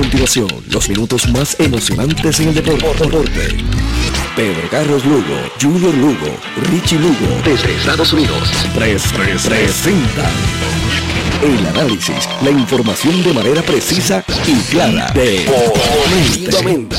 [0.00, 3.04] continuación los minutos más emocionantes en el deporte.
[4.34, 6.38] Pedro Carlos Lugo, Junior Lugo,
[6.70, 10.32] Richie Lugo, desde Estados Unidos, tres, tres, presentan
[11.42, 15.12] el análisis, la información de manera precisa y clara.
[15.12, 16.96] Deportivamente.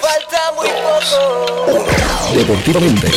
[0.00, 1.88] Falta muy poco.
[2.32, 3.08] Deportivamente.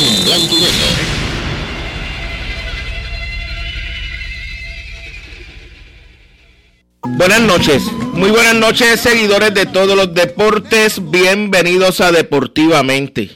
[7.25, 13.29] Buenas noches, muy buenas noches seguidores de todos los deportes, bienvenidos a Deportivamente.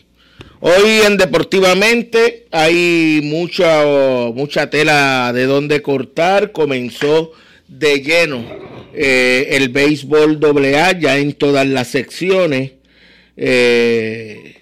[0.60, 3.86] Hoy en Deportivamente hay mucha,
[4.34, 7.32] mucha tela de donde cortar, comenzó
[7.70, 8.44] de lleno
[8.94, 12.74] eh, el béisbol AA ya en todas las secciones,
[13.38, 14.58] eh,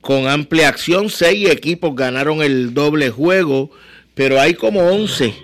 [0.00, 3.70] con amplia acción, seis equipos ganaron el doble juego,
[4.14, 5.34] pero hay como once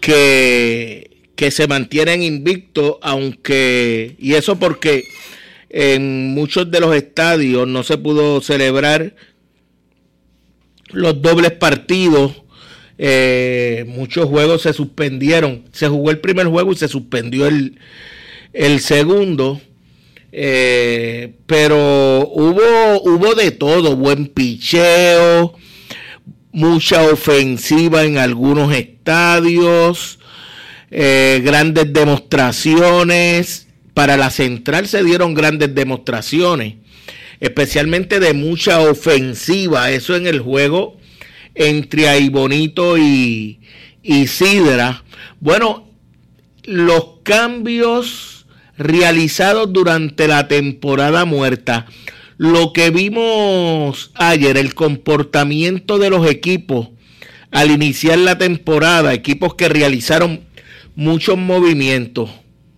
[0.00, 1.11] que
[1.42, 5.08] que se mantienen invictos, aunque, y eso porque
[5.70, 9.16] en muchos de los estadios no se pudo celebrar
[10.92, 12.44] los dobles partidos,
[12.96, 17.76] eh, muchos juegos se suspendieron, se jugó el primer juego y se suspendió el,
[18.52, 19.60] el segundo.
[20.30, 21.76] Eh, pero
[22.28, 25.56] hubo, hubo de todo, buen picheo,
[26.52, 30.20] mucha ofensiva en algunos estadios,
[30.92, 33.66] eh, grandes demostraciones.
[33.94, 36.74] Para la central se dieron grandes demostraciones,
[37.40, 39.90] especialmente de mucha ofensiva.
[39.90, 40.98] Eso en el juego
[41.54, 43.60] entre Aibonito y,
[44.02, 45.02] y Sidra.
[45.40, 45.88] Bueno,
[46.64, 48.46] los cambios
[48.76, 51.86] realizados durante la temporada muerta.
[52.36, 56.88] Lo que vimos ayer, el comportamiento de los equipos
[57.50, 60.40] al iniciar la temporada, equipos que realizaron
[60.94, 62.30] muchos movimientos.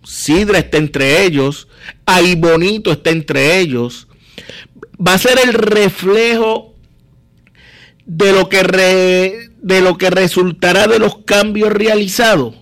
[0.03, 1.67] Sidra está entre ellos,
[2.05, 4.07] ahí Bonito está entre ellos.
[4.95, 6.75] Va a ser el reflejo
[8.05, 12.55] de lo que de lo que resultará de los cambios realizados.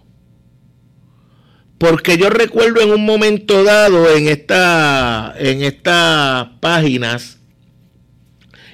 [1.77, 7.39] Porque yo recuerdo en un momento dado en esta en estas páginas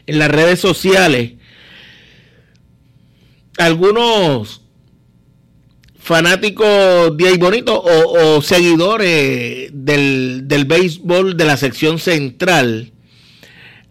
[0.05, 1.33] en las redes sociales
[3.57, 4.61] algunos
[6.09, 12.93] fanáticos de bonito o, seguidores del, del, béisbol de la sección central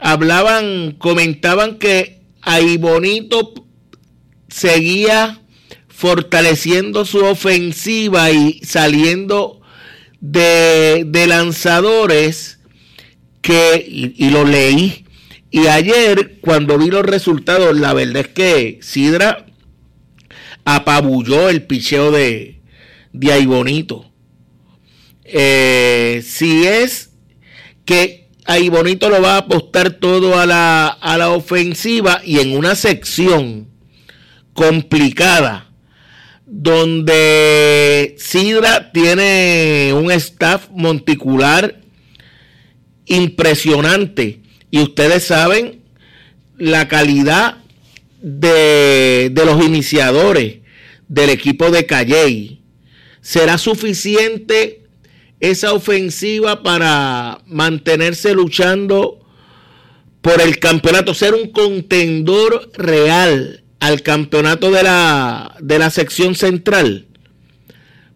[0.00, 3.54] hablaban, comentaban que ahí bonito
[4.48, 5.42] seguía
[5.86, 9.60] fortaleciendo su ofensiva y saliendo
[10.18, 12.58] de, de lanzadores
[13.42, 15.04] que, y, y, lo leí,
[15.52, 19.47] y ayer cuando vi los resultados, la verdad es que Sidra
[20.74, 22.60] apabulló el picheo de,
[23.14, 24.04] de bonito.
[25.24, 27.10] Eh, si es
[27.86, 32.54] que ahí bonito lo va a apostar todo a la, a la ofensiva y en
[32.54, 33.68] una sección
[34.52, 35.70] complicada
[36.44, 41.80] donde Sidra tiene un staff monticular
[43.06, 44.40] impresionante
[44.70, 45.80] y ustedes saben
[46.58, 47.58] la calidad
[48.20, 50.57] de, de los iniciadores
[51.08, 52.60] del equipo de Calley.
[53.20, 54.84] ¿Será suficiente
[55.40, 59.18] esa ofensiva para mantenerse luchando
[60.20, 67.06] por el campeonato, ser un contendor real al campeonato de la, de la sección central?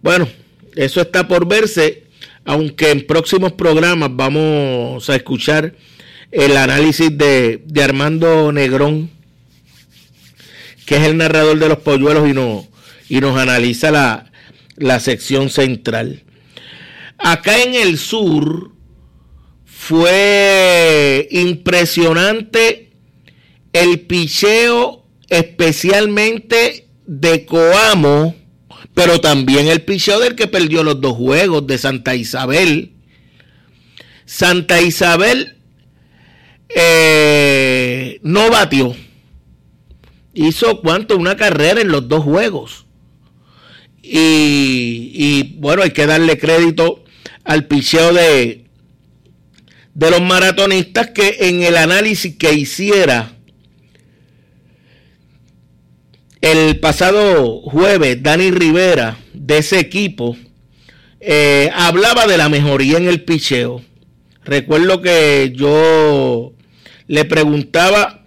[0.02, 0.28] Bueno,
[0.74, 2.04] eso está por verse,
[2.44, 5.74] aunque en próximos programas vamos a escuchar
[6.30, 9.10] el análisis de, de Armando Negrón,
[10.86, 12.66] que es el narrador de los polluelos y no,
[13.12, 13.90] y nos analiza
[14.78, 16.22] la, sección central.
[17.18, 18.72] Acá en el sur
[19.66, 22.94] fue impresionante
[23.74, 28.34] el picheo especialmente de Coamo,
[28.94, 32.92] pero también el picheo del que perdió los dos juegos de Santa Isabel.
[34.24, 35.58] Santa Isabel
[36.74, 38.96] eh, no batió.
[40.32, 42.86] Hizo cuánto, una carrera en los dos juegos.
[44.02, 47.04] Y, bueno, hay que darle crédito
[47.44, 48.64] al picheo de,
[49.94, 53.36] de los maratonistas que en el análisis que hiciera
[56.42, 60.36] el pasado jueves, Dani Rivera de ese equipo
[61.20, 63.80] eh, hablaba de la mejoría en el picheo.
[64.44, 66.52] Recuerdo que yo
[67.06, 68.24] le preguntaba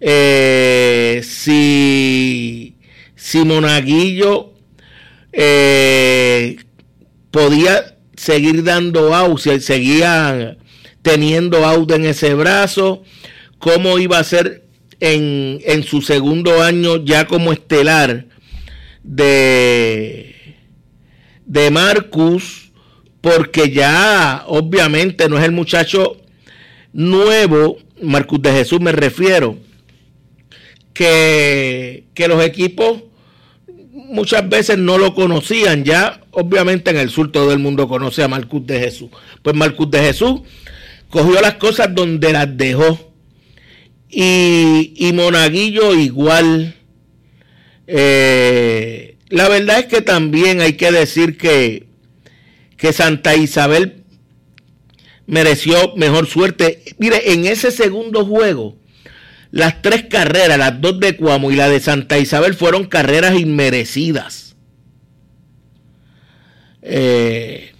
[0.00, 2.76] eh, si,
[3.16, 4.49] si Monaguillo
[5.32, 6.56] eh,
[7.30, 10.56] podía seguir dando out, si seguía
[11.02, 13.02] teniendo out en ese brazo,
[13.58, 14.66] cómo iba a ser
[15.00, 18.26] en, en su segundo año ya como estelar
[19.02, 20.56] de,
[21.46, 22.72] de Marcus,
[23.20, 26.20] porque ya obviamente no es el muchacho
[26.92, 29.58] nuevo, Marcus de Jesús me refiero,
[30.92, 33.04] que, que los equipos
[34.10, 35.84] muchas veces no lo conocían.
[35.84, 39.10] Ya, obviamente, en el sur todo el mundo conoce a Marcus de Jesús.
[39.42, 40.42] Pues Marcus de Jesús
[41.08, 43.12] cogió las cosas donde las dejó.
[44.08, 46.74] Y, y Monaguillo igual.
[47.86, 51.86] Eh, la verdad es que también hay que decir que,
[52.76, 54.04] que Santa Isabel
[55.26, 56.82] mereció mejor suerte.
[56.98, 58.76] Mire, en ese segundo juego,
[59.50, 64.54] las tres carreras, las dos de Cuamo y la de Santa Isabel, fueron carreras inmerecidas.
[66.82, 67.72] Eh,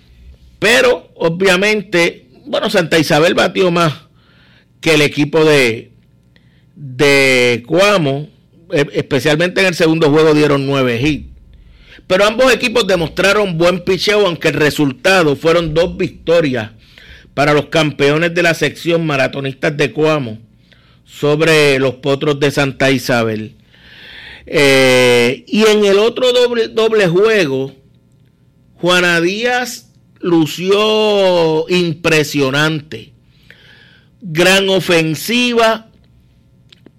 [0.58, 3.94] pero, obviamente, bueno, Santa Isabel batió más
[4.80, 5.92] que el equipo de,
[6.74, 8.28] de Cuamo,
[8.72, 11.30] e, especialmente en el segundo juego dieron nueve hits.
[12.08, 16.72] Pero ambos equipos demostraron buen picheo, aunque el resultado fueron dos victorias
[17.34, 20.49] para los campeones de la sección maratonistas de Cuamo
[21.10, 23.56] sobre los potros de Santa Isabel.
[24.46, 27.74] Eh, y en el otro doble, doble juego,
[28.74, 29.90] Juana Díaz
[30.20, 33.12] lució impresionante.
[34.22, 35.90] Gran ofensiva,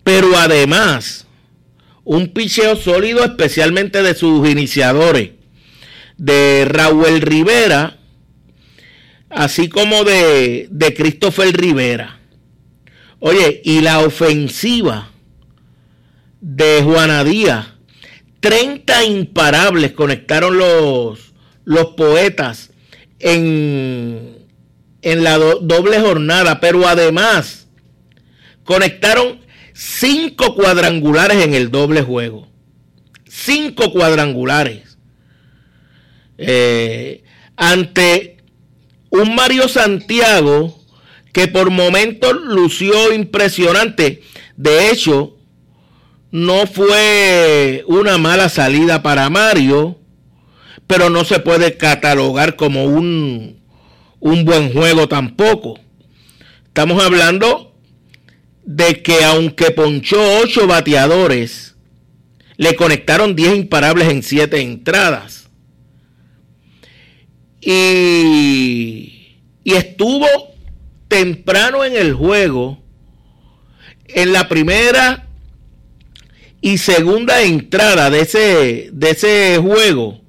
[0.03, 1.27] pero además
[2.03, 5.31] un picheo sólido, especialmente de sus iniciadores,
[6.17, 7.97] de Raúl Rivera,
[9.29, 12.20] así como de, de Christopher Rivera.
[13.23, 15.11] Oye, y la ofensiva
[16.39, 17.67] de Juana Díaz,
[18.39, 21.31] 30 imparables conectaron los,
[21.63, 22.71] los poetas
[23.19, 24.39] en,
[25.03, 27.67] en la doble jornada, pero además
[28.63, 29.39] conectaron
[29.71, 32.47] cinco cuadrangulares en el doble juego.
[33.29, 34.97] Cinco cuadrangulares.
[36.39, 37.23] Eh,
[37.55, 38.37] ante
[39.11, 40.80] un Mario Santiago
[41.31, 44.21] que por momentos lució impresionante.
[44.57, 45.37] De hecho,
[46.31, 49.99] no fue una mala salida para Mario,
[50.87, 53.61] pero no se puede catalogar como un,
[54.19, 55.79] un buen juego tampoco.
[56.67, 57.75] Estamos hablando
[58.63, 61.75] de que aunque ponchó ocho bateadores,
[62.57, 65.49] le conectaron 10 imparables en siete entradas.
[67.59, 70.50] Y, y estuvo
[71.11, 72.81] temprano en el juego,
[74.07, 75.27] en la primera
[76.61, 80.21] y segunda entrada de ese, de ese juego,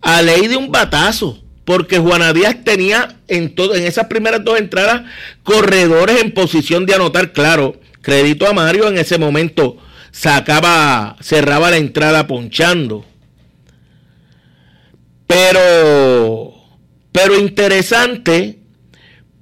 [0.00, 4.58] a ley de un batazo, porque Juana Díaz tenía en, todo, en esas primeras dos
[4.58, 5.02] entradas
[5.44, 9.76] corredores en posición de anotar, claro, crédito a Mario en ese momento
[10.10, 13.04] sacaba, cerraba la entrada ponchando.
[15.28, 16.52] Pero,
[17.12, 18.57] pero interesante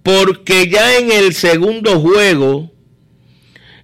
[0.06, 2.70] porque ya en el segundo juego,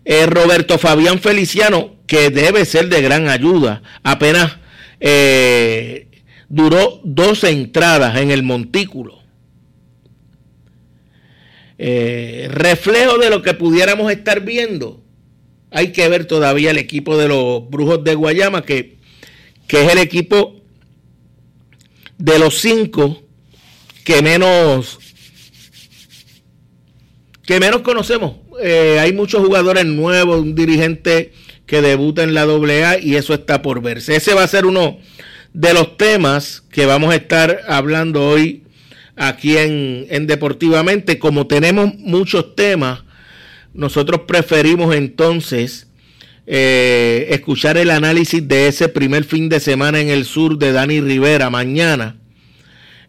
[0.05, 4.59] eh, Roberto Fabián Feliciano, que debe ser de gran ayuda, apenas
[5.01, 6.07] eh,
[6.49, 9.19] duró dos entradas en el montículo.
[11.77, 15.03] Eh, reflejo de lo que pudiéramos estar viendo.
[15.73, 18.97] Hay que ver todavía el equipo de los Brujos de Guayama, que,
[19.67, 20.63] que es el equipo
[22.17, 23.25] de los cinco
[24.05, 25.01] que menos
[27.45, 28.37] que menos conocemos.
[28.63, 31.33] Eh, hay muchos jugadores nuevos, un dirigente
[31.67, 34.17] que debuta en la AA y eso está por verse.
[34.17, 34.99] Ese va a ser uno
[35.53, 38.65] de los temas que vamos a estar hablando hoy
[39.17, 41.19] aquí en, en Deportivamente.
[41.19, 43.03] Como tenemos muchos temas,
[43.75, 45.89] nosotros preferimos entonces
[46.47, 51.01] eh, escuchar el análisis de ese primer fin de semana en el sur de Dani
[51.01, 52.17] Rivera mañana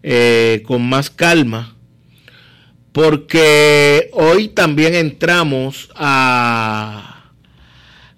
[0.04, 1.76] eh, con más calma
[2.94, 7.32] porque hoy también entramos a,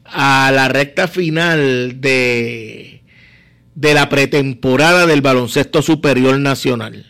[0.04, 3.02] a la recta final de,
[3.74, 7.06] de la pretemporada del baloncesto superior nacional.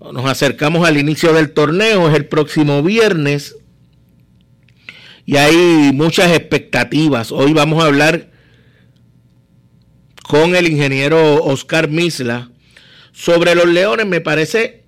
[0.00, 3.56] Nos acercamos al inicio del torneo, es el próximo viernes
[5.26, 7.32] y hay muchas expectativas.
[7.32, 8.30] Hoy vamos a hablar
[10.22, 12.50] con el ingeniero Oscar Misla
[13.12, 14.06] sobre los Leones.
[14.06, 14.79] Me parece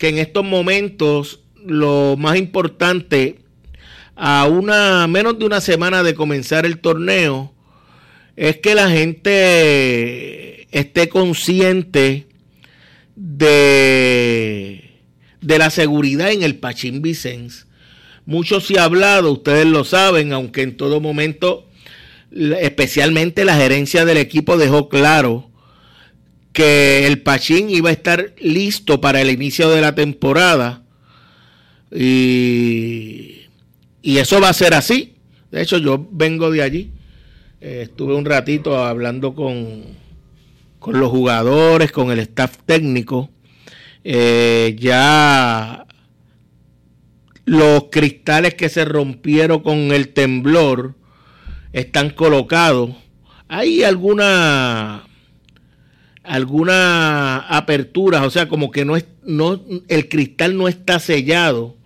[0.00, 3.38] que en estos momentos lo más importante,
[4.16, 7.54] a una menos de una semana de comenzar el torneo,
[8.34, 12.26] es que la gente esté consciente
[13.14, 14.90] de
[15.40, 17.66] de, la seguridad en el Pachín Vicens.
[18.26, 21.68] Mucho se ha hablado, ustedes lo saben, aunque en todo momento,
[22.32, 25.49] especialmente la gerencia del equipo dejó claro
[26.52, 30.82] que el Pachín iba a estar listo para el inicio de la temporada.
[31.92, 33.42] Y,
[34.02, 35.14] y eso va a ser así.
[35.50, 36.92] De hecho, yo vengo de allí.
[37.60, 39.84] Eh, estuve un ratito hablando con,
[40.78, 43.30] con los jugadores, con el staff técnico.
[44.02, 45.86] Eh, ya
[47.44, 50.94] los cristales que se rompieron con el temblor
[51.72, 52.90] están colocados.
[53.48, 55.04] Hay alguna
[56.22, 61.76] alguna apertura, o sea, como que no es no el cristal no está sellado.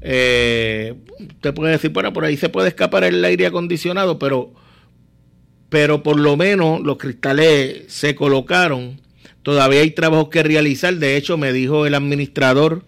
[0.00, 4.52] Eh, usted puede decir, bueno, por ahí se puede escapar el aire acondicionado, pero
[5.68, 9.00] pero por lo menos los cristales se colocaron.
[9.42, 10.94] Todavía hay trabajos que realizar.
[10.94, 12.84] De hecho, me dijo el administrador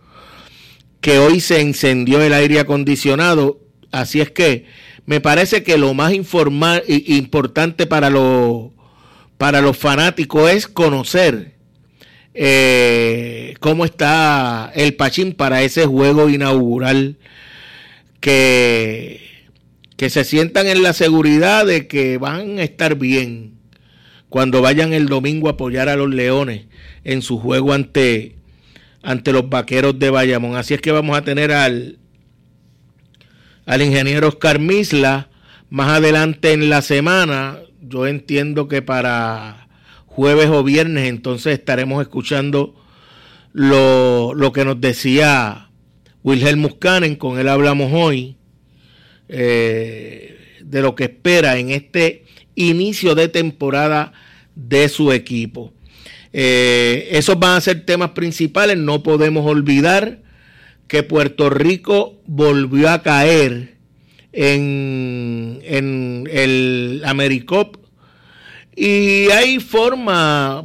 [1.01, 3.61] que hoy se encendió el aire acondicionado.
[3.91, 4.67] Así es que
[5.05, 8.71] me parece que lo más informal, importante para, los
[9.39, 11.55] para los fanáticos es conocer
[12.35, 17.17] eh, cómo está el Pachín para ese juego inaugural
[18.21, 19.21] que,
[19.97, 23.55] que se sientan en la seguridad de que van a estar bien
[24.29, 26.67] cuando vayan el domingo a apoyar a los Leones
[27.05, 28.37] en su juego ante
[29.03, 30.57] ante los vaqueros de Bayamón.
[30.57, 31.97] Así es que vamos a tener al,
[33.65, 35.29] al ingeniero Oscar Misla
[35.71, 37.61] más adelante en la semana.
[37.89, 39.69] Yo entiendo que para
[40.07, 42.75] jueves o viernes entonces estaremos escuchando
[43.53, 45.71] lo, lo que nos decía
[46.23, 48.37] Wilhelm Muscanen, con él hablamos hoy,
[49.29, 52.25] eh, de lo que espera en este
[52.57, 54.13] inicio de temporada
[54.57, 55.73] de su equipo.
[56.33, 58.77] Eh, esos van a ser temas principales.
[58.77, 60.23] No podemos olvidar
[60.89, 63.76] que Puerto Rico volvió a caer
[64.37, 67.77] en, el Americop
[68.75, 70.65] y hay forma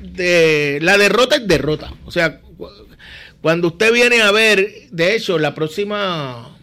[0.00, 1.92] de la derrota es derrota.
[2.04, 2.40] O sea,
[3.40, 6.56] cuando usted viene a ver, de hecho, la próxima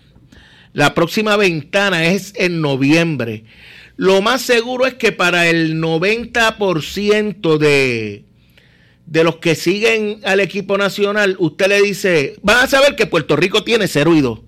[0.74, 3.44] la próxima ventana es en noviembre.
[3.98, 8.26] Lo más seguro es que para el 90% de
[9.06, 13.36] de los que siguen al equipo nacional, usted le dice, van a saber que Puerto
[13.36, 14.40] Rico tiene cero y dos,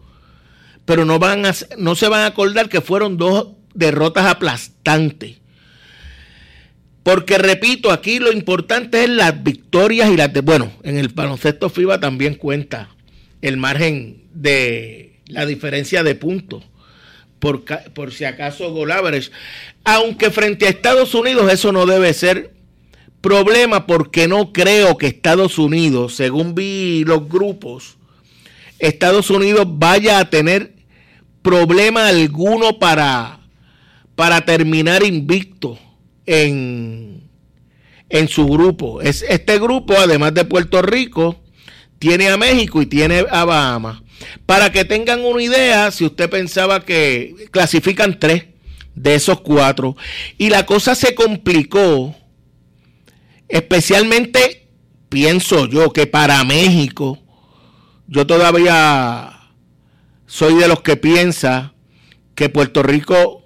[0.87, 5.35] pero no, van a, no se van a acordar que fueron dos derrotas aplastantes.
[7.03, 11.69] Porque repito, aquí lo importante es las victorias y las de, bueno, en el baloncesto
[11.69, 12.89] FIBA también cuenta
[13.41, 16.63] el margen de la diferencia de puntos.
[17.39, 18.91] Por, por si acaso gol
[19.83, 22.53] Aunque frente a Estados Unidos eso no debe ser
[23.19, 27.97] problema porque no creo que Estados Unidos, según vi los grupos,
[28.79, 30.76] Estados Unidos vaya a tener
[31.41, 33.39] problema alguno para,
[34.15, 35.77] para terminar invicto
[36.25, 37.29] en,
[38.09, 39.01] en su grupo.
[39.01, 41.41] Es, este grupo, además de Puerto Rico,
[41.99, 44.01] tiene a México y tiene a Bahamas.
[44.45, 48.45] Para que tengan una idea, si usted pensaba que clasifican tres
[48.95, 49.95] de esos cuatro,
[50.37, 52.15] y la cosa se complicó
[53.49, 54.67] Especialmente
[55.09, 57.17] pienso yo que para México,
[58.07, 59.36] yo todavía
[60.27, 61.73] soy de los que piensa
[62.35, 63.43] que Puerto Rico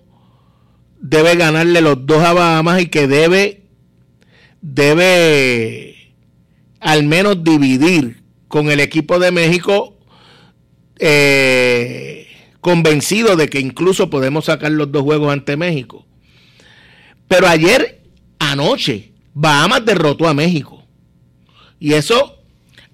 [0.99, 3.63] debe ganarle los dos a Bahamas y que debe,
[4.61, 6.13] debe
[6.79, 9.97] al menos dividir con el equipo de México
[10.99, 12.27] eh,
[12.59, 16.05] convencido de que incluso podemos sacar los dos juegos ante México.
[17.27, 18.01] Pero ayer,
[18.39, 20.83] anoche, Bahamas derrotó a México.
[21.79, 22.39] Y eso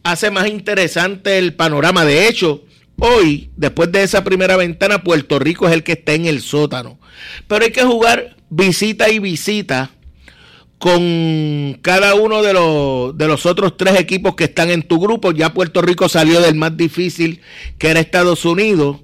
[0.03, 2.05] hace más interesante el panorama.
[2.05, 2.63] De hecho,
[2.99, 6.99] hoy, después de esa primera ventana, Puerto Rico es el que está en el sótano.
[7.47, 9.91] Pero hay que jugar visita y visita
[10.77, 15.31] con cada uno de los, de los otros tres equipos que están en tu grupo.
[15.31, 17.41] Ya Puerto Rico salió del más difícil,
[17.77, 18.97] que era Estados Unidos.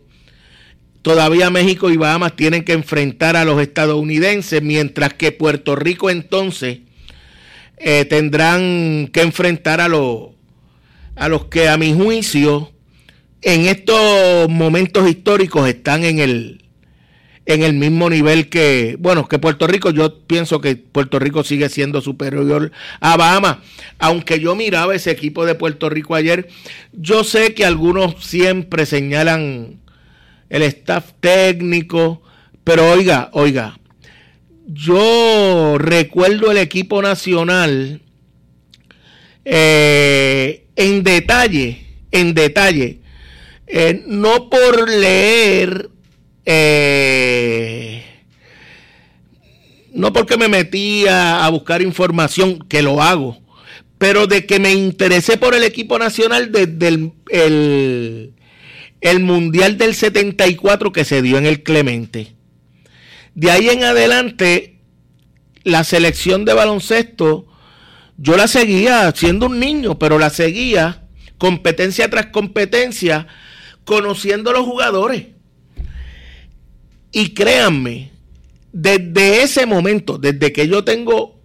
[1.02, 6.80] Todavía México y Bahamas tienen que enfrentar a los estadounidenses, mientras que Puerto Rico entonces
[7.78, 12.73] eh, tendrán que enfrentar a, a los que a mi juicio
[13.44, 16.64] en estos momentos históricos están en el,
[17.46, 21.68] en el mismo nivel que, bueno, que Puerto Rico, yo pienso que Puerto Rico sigue
[21.68, 22.72] siendo superior
[23.02, 23.58] a Bahamas,
[24.00, 26.48] aunque yo miraba ese equipo de Puerto Rico ayer,
[26.94, 29.82] yo sé que algunos siempre señalan
[30.50, 32.22] el staff técnico,
[32.64, 33.78] pero oiga, oiga,
[34.66, 38.02] yo recuerdo el equipo nacional
[39.44, 43.03] eh, en detalle, en detalle,
[43.68, 45.90] eh, no por leer,
[46.46, 48.04] eh,
[49.94, 53.42] no porque me metía a buscar información, que lo hago,
[53.98, 58.34] pero de que me interesé por el equipo nacional desde el,
[59.02, 62.36] el Mundial del 74 que se dio en el Clemente.
[63.36, 64.80] De ahí en adelante,
[65.64, 67.48] la selección de baloncesto,
[68.18, 71.04] yo la seguía siendo un niño, pero la seguía
[71.44, 73.28] competencia tras competencia,
[73.86, 75.28] conociendo los jugadores.
[77.12, 78.12] Y créanme,
[78.72, 81.40] desde ese momento, desde que yo tengo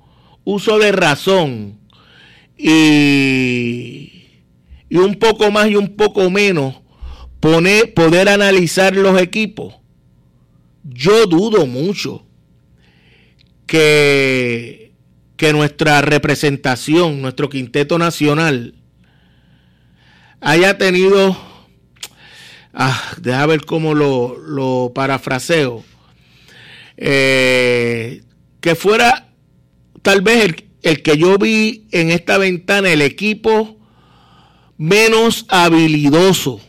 [0.45, 1.79] uso de razón
[2.57, 4.25] y,
[4.89, 6.77] y un poco más y un poco menos,
[7.41, 9.75] poder analizar los equipos,
[10.83, 12.25] yo dudo mucho
[13.67, 14.93] que,
[15.37, 18.75] que nuestra representación, nuestro quinteto nacional,
[20.41, 21.37] haya tenido,
[22.79, 25.85] ah, deja ver cómo lo, lo parafraseo,
[26.97, 28.23] eh,
[28.61, 29.29] que fuera
[30.01, 33.77] tal vez el, el que yo vi en esta ventana, el equipo
[34.79, 36.61] menos habilidoso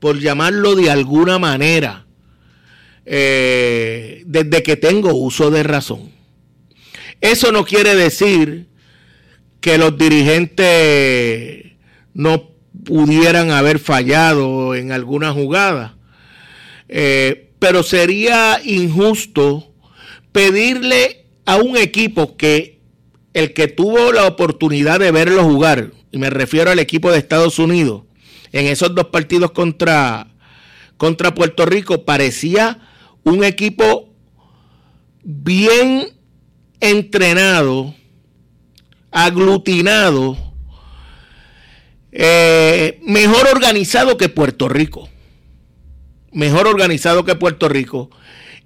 [0.00, 2.06] por llamarlo de alguna manera,
[3.06, 6.12] eh, desde que tengo uso de razón.
[7.20, 8.68] Eso no quiere decir
[9.60, 11.72] que los dirigentes
[12.14, 12.47] no
[12.88, 15.98] pudieran haber fallado en alguna jugada,
[16.88, 19.74] eh, pero sería injusto
[20.32, 22.80] pedirle a un equipo que
[23.34, 27.58] el que tuvo la oportunidad de verlo jugar, y me refiero al equipo de Estados
[27.58, 28.04] Unidos,
[28.52, 30.28] en esos dos partidos contra,
[30.96, 32.78] contra Puerto Rico parecía
[33.22, 34.14] un equipo
[35.22, 36.08] bien
[36.80, 37.94] entrenado,
[39.10, 40.47] aglutinado,
[42.20, 45.08] eh, mejor organizado que Puerto Rico.
[46.32, 48.10] Mejor organizado que Puerto Rico.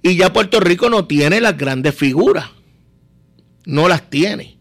[0.03, 2.47] Y ya Puerto Rico no tiene las grandes figuras.
[3.67, 4.57] No las tiene.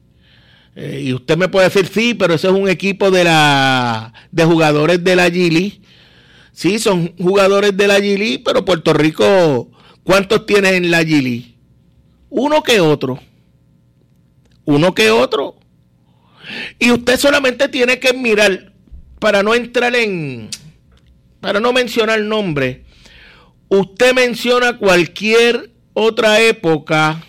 [0.75, 4.43] Eh, y usted me puede decir, sí, pero ese es un equipo de, la, de
[4.43, 5.81] jugadores de la Gili.
[6.51, 9.71] Sí, son jugadores de la Gili, pero Puerto Rico,
[10.03, 11.55] ¿cuántos tiene en la Gili?
[12.29, 13.21] Uno que otro.
[14.65, 15.55] Uno que otro.
[16.77, 18.70] Y usted solamente tiene que mirar,
[19.21, 20.49] para no entrar en,
[21.41, 22.85] para no mencionar nombre,
[23.69, 27.23] usted menciona cualquier otra época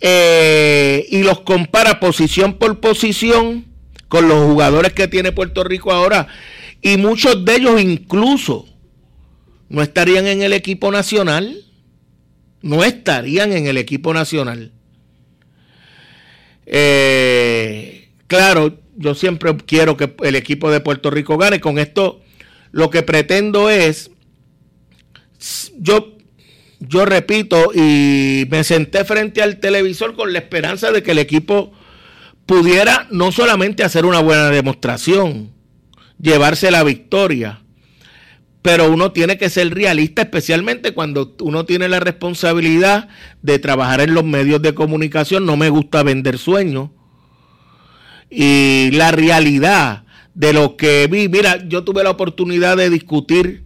[0.00, 3.66] eh, y los compara posición por posición
[4.06, 6.28] con los jugadores que tiene Puerto Rico ahora.
[6.80, 8.68] Y muchos de ellos incluso
[9.68, 11.64] no estarían en el equipo nacional.
[12.60, 14.70] No estarían en el equipo nacional.
[16.66, 21.60] Eh, claro, yo siempre quiero que el equipo de Puerto Rico gane.
[21.60, 22.20] Con esto
[22.70, 24.10] lo que pretendo es,
[25.78, 26.12] yo
[26.88, 31.72] yo repito, y me senté frente al televisor con la esperanza de que el equipo
[32.44, 35.52] pudiera no solamente hacer una buena demostración,
[36.20, 37.62] llevarse la victoria,
[38.62, 43.08] pero uno tiene que ser realista, especialmente cuando uno tiene la responsabilidad
[43.42, 45.46] de trabajar en los medios de comunicación.
[45.46, 46.90] No me gusta vender sueños.
[48.34, 53.64] Y la realidad de lo que vi, mira, yo tuve la oportunidad de discutir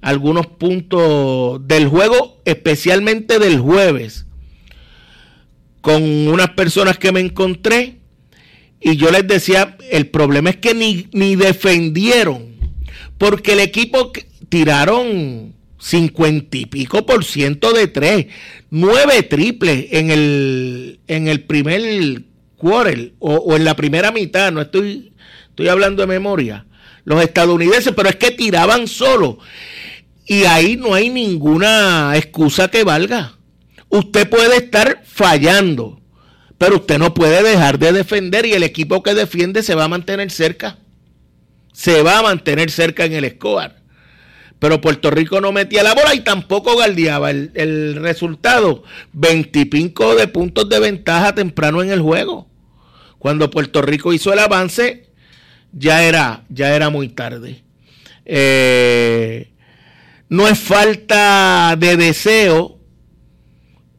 [0.00, 4.26] algunos puntos del juego, especialmente del jueves,
[5.80, 7.98] con unas personas que me encontré
[8.80, 12.56] y yo les decía, el problema es que ni, ni defendieron,
[13.18, 14.12] porque el equipo
[14.48, 18.26] tiraron cincuenta y pico por ciento de tres,
[18.70, 22.24] nueve triples en el, en el primer
[22.58, 25.14] quarter o, en la primera mitad, no estoy,
[25.48, 26.66] estoy hablando de memoria,
[27.04, 29.38] los estadounidenses, pero es que tiraban solo.
[30.26, 33.32] Y ahí no hay ninguna excusa que valga.
[33.88, 36.02] Usted puede estar fallando,
[36.58, 39.88] pero usted no puede dejar de defender y el equipo que defiende se va a
[39.88, 40.76] mantener cerca.
[41.72, 43.78] Se va a mantener cerca en el Escobar.
[44.58, 48.82] Pero Puerto Rico no metía la bola y tampoco galdeaba el, el resultado.
[49.12, 52.47] Veinticinco de puntos de ventaja temprano en el juego.
[53.18, 55.08] Cuando Puerto Rico hizo el avance,
[55.72, 57.62] ya era, ya era muy tarde.
[58.24, 59.50] Eh,
[60.28, 62.78] no es falta de deseo.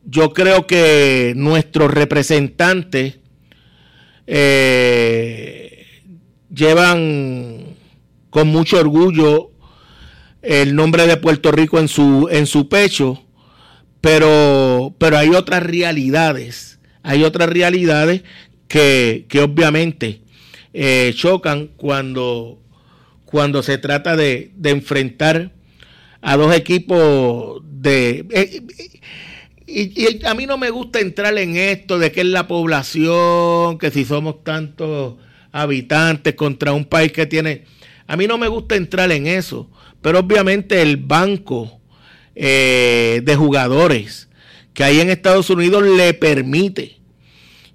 [0.06, 3.18] Yo creo que nuestros representantes
[4.26, 5.86] eh,
[6.54, 7.76] llevan
[8.30, 9.52] con mucho orgullo
[10.42, 13.24] el nombre de Puerto Rico en su, en su pecho,
[14.02, 18.24] pero, pero hay otras realidades, hay otras realidades
[18.70, 20.22] que, obviamente
[20.74, 22.62] eh, chocan cuando,
[23.26, 25.52] cuando se trata de, enfrentar
[26.22, 28.26] a dos equipos de...
[28.30, 28.62] Eh,
[29.68, 33.92] y, a mí no me gusta entrar en esto de que es la población, que
[33.92, 35.16] si somos tantos
[35.52, 37.66] habitantes contra un país que tiene...
[38.08, 39.70] A mí no me gusta entrar en eso,
[40.02, 41.80] pero obviamente el banco
[42.36, 44.30] eh, de jugadores
[44.74, 46.99] que hay en Estados Unidos le permite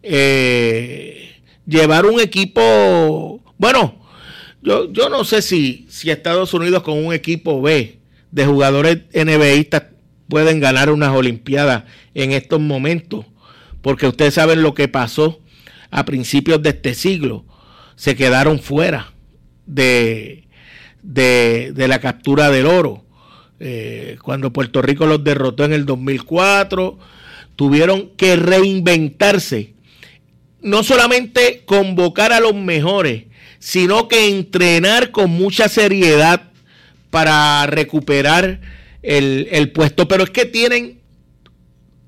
[0.05, 4.01] eh, llevar un equipo, bueno,
[4.63, 7.99] yo, yo no sé si, si Estados Unidos con un equipo B
[8.31, 9.85] de jugadores NBAistas
[10.29, 13.27] pueden ganar unas Olimpiadas en estos momentos,
[13.83, 15.41] porque ustedes saben lo que pasó
[15.91, 17.45] a principios de este siglo,
[17.97, 19.13] se quedaron fuera
[19.67, 20.49] de,
[21.03, 23.05] de, la captura del oro.
[23.61, 26.99] Eh, cuando Puerto Rico los derrotó en el 2004,
[27.57, 29.74] tuvieron que reinventarse.
[30.65, 33.27] No solamente convocar a los mejores,
[33.61, 36.51] sino que entrenar con mucha seriedad
[37.11, 38.61] para recuperar
[39.03, 40.09] el, el puesto.
[40.09, 41.01] Pero es que tienen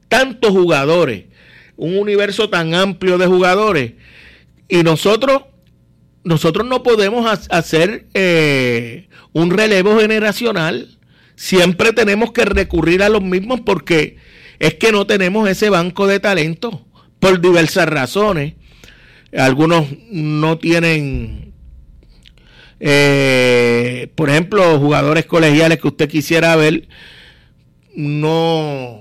[0.09, 1.27] tantos jugadores,
[1.77, 3.92] un universo tan amplio de jugadores,
[4.69, 5.42] y nosotros
[6.27, 10.99] nosotros no podemos hacer eh, un relevo generacional.
[11.37, 14.16] Siempre tenemos que recurrir a los mismos porque
[14.59, 16.85] es que no tenemos ese banco de talento
[17.18, 18.55] por diversas razones.
[19.37, 21.52] Algunos no tienen,
[22.81, 26.88] eh, por ejemplo, jugadores colegiales que usted quisiera ver,
[27.94, 29.00] no,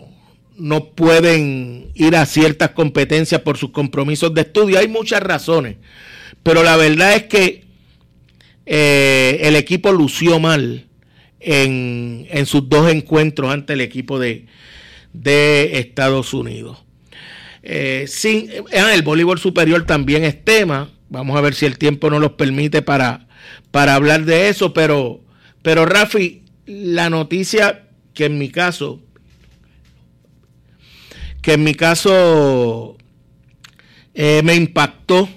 [0.58, 4.80] no pueden ir a ciertas competencias por sus compromisos de estudio.
[4.80, 5.78] Hay muchas razones.
[6.43, 7.65] Pero la verdad es que
[8.65, 10.86] eh, el equipo lució mal
[11.39, 14.45] en, sus dos encuentros ante el equipo de,
[15.23, 16.85] Estados Unidos.
[17.65, 20.91] Eh, sin, eh, el voleibol superior también es tema.
[21.10, 23.28] Vamos a ver si el tiempo nos lo permite para,
[23.71, 24.73] para hablar de eso.
[24.73, 25.21] Pero,
[25.62, 29.01] pero Rafi, la noticia que en mi caso,
[31.41, 32.97] que en mi caso
[34.15, 35.28] me impactó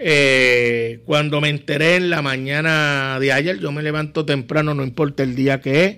[0.00, 5.24] eh, cuando me enteré en la mañana de ayer, yo me levanto temprano, no importa
[5.24, 5.96] el día que es,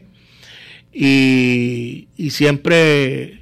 [0.92, 3.39] y, siempre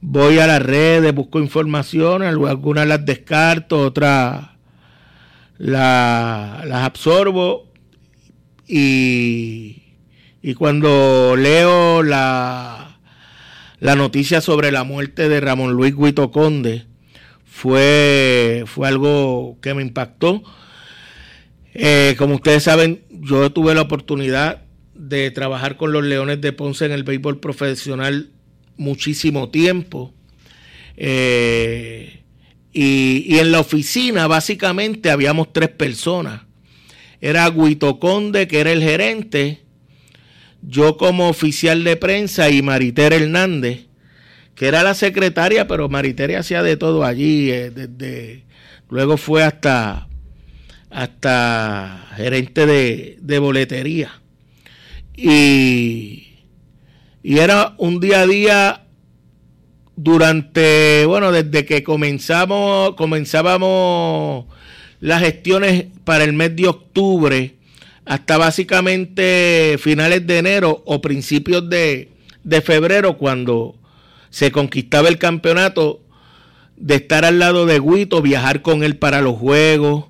[0.00, 4.48] voy a las redes, busco información, algunas las descarto, otras
[5.58, 7.70] las absorbo,
[8.66, 9.82] y,
[10.42, 12.98] y cuando leo la,
[13.78, 16.86] la noticia sobre la muerte de Ramón Luis Guito Conde,
[17.44, 20.42] fue, fue algo que me impactó.
[21.74, 24.62] Eh, como ustedes saben, yo tuve la oportunidad
[24.94, 28.30] de trabajar con los Leones de Ponce en el béisbol profesional
[28.80, 30.12] muchísimo tiempo.
[30.96, 32.22] Eh,
[32.72, 36.42] y, en la oficina básicamente habíamos tres personas.
[37.20, 39.60] Era Guito Conde, que era el gerente,
[40.62, 43.86] yo como oficial de prensa y Mariter Hernández,
[44.54, 48.44] que era la secretaria, pero Maritere hacía de todo allí, eh,
[48.88, 50.08] luego fue hasta,
[50.90, 54.20] hasta gerente de, boletería.
[55.16, 56.29] Y,
[57.22, 58.82] y era un día a día
[59.96, 64.46] durante, bueno, desde que comenzamos, comenzábamos
[65.00, 67.54] las gestiones para el mes de octubre
[68.06, 72.08] hasta básicamente finales de enero o principios de,
[72.44, 73.76] de febrero cuando
[74.30, 76.00] se conquistaba el campeonato
[76.76, 80.06] de estar al lado de Guito, viajar con él para los juegos.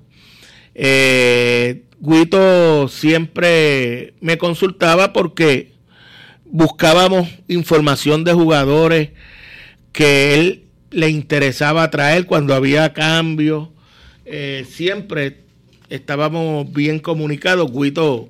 [0.73, 5.70] Eh, Guito siempre me consultaba porque
[6.51, 9.09] buscábamos información de jugadores
[9.91, 13.69] que él le interesaba traer cuando había cambios.
[14.25, 15.37] Eh, siempre
[15.89, 17.71] estábamos bien comunicados.
[17.71, 18.29] Guito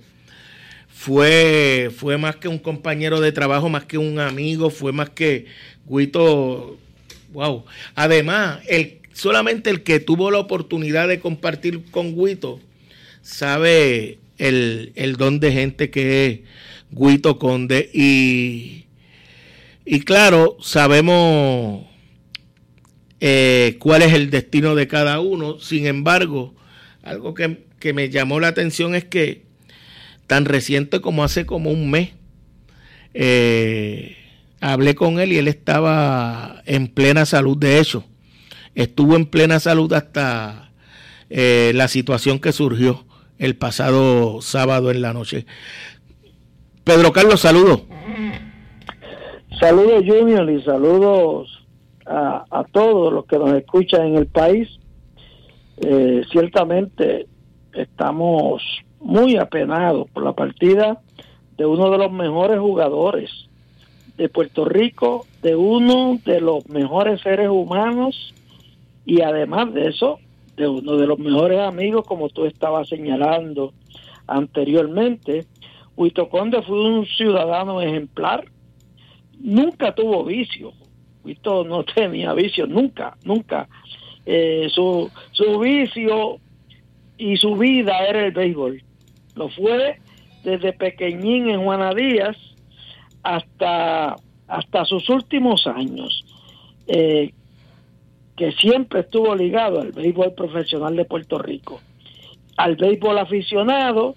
[0.87, 5.47] fue, fue más que un compañero de trabajo, más que un amigo, fue más que
[5.87, 6.77] Guito,
[7.33, 7.65] wow.
[7.95, 12.59] Además, el, solamente el que tuvo la oportunidad de compartir con Guito
[13.23, 16.39] sabe el, don de gente que es
[16.91, 18.85] Guito Conde y,
[19.85, 21.85] y claro, sabemos
[23.19, 25.59] eh, cuál es el destino de cada uno.
[25.59, 26.53] Sin embargo,
[27.03, 29.45] algo que, que me llamó la atención es que
[30.27, 32.11] tan reciente como hace como un mes,
[33.13, 34.17] eh,
[34.61, 37.57] hablé con él y él estaba en plena salud.
[37.57, 38.05] De hecho,
[38.75, 40.71] estuvo en plena salud hasta
[41.29, 43.05] eh, la situación que surgió
[43.39, 45.45] el pasado sábado en la noche.
[46.83, 47.81] Pedro Carlos, saludos.
[49.59, 51.65] Saludos Junior y saludos
[52.05, 54.67] a, todos los que nos escuchan en el país
[55.83, 57.25] Eh, ciertamente
[57.73, 58.61] estamos
[58.99, 61.01] muy apenados por la partida
[61.57, 63.31] de uno de los mejores jugadores
[64.17, 68.33] de Puerto Rico, de uno de los mejores seres humanos
[69.05, 70.19] y además de eso,
[70.55, 73.73] de uno de los mejores amigos, como tú estabas señalando
[74.27, 75.47] anteriormente.
[76.01, 78.45] Huito Conde fue un ciudadano ejemplar,
[79.39, 80.73] nunca tuvo vicio,
[81.23, 83.69] Huito no tenía vicio, nunca, nunca.
[84.25, 86.39] Eh, su, su vicio
[87.19, 88.83] y su vida era el béisbol.
[89.35, 89.99] Lo fue
[90.43, 92.35] desde pequeñín en Juana Díaz
[93.21, 94.15] hasta,
[94.47, 96.25] hasta sus últimos años,
[96.87, 97.31] eh,
[98.35, 101.79] que siempre estuvo ligado al béisbol profesional de Puerto Rico,
[102.57, 104.15] al béisbol aficionado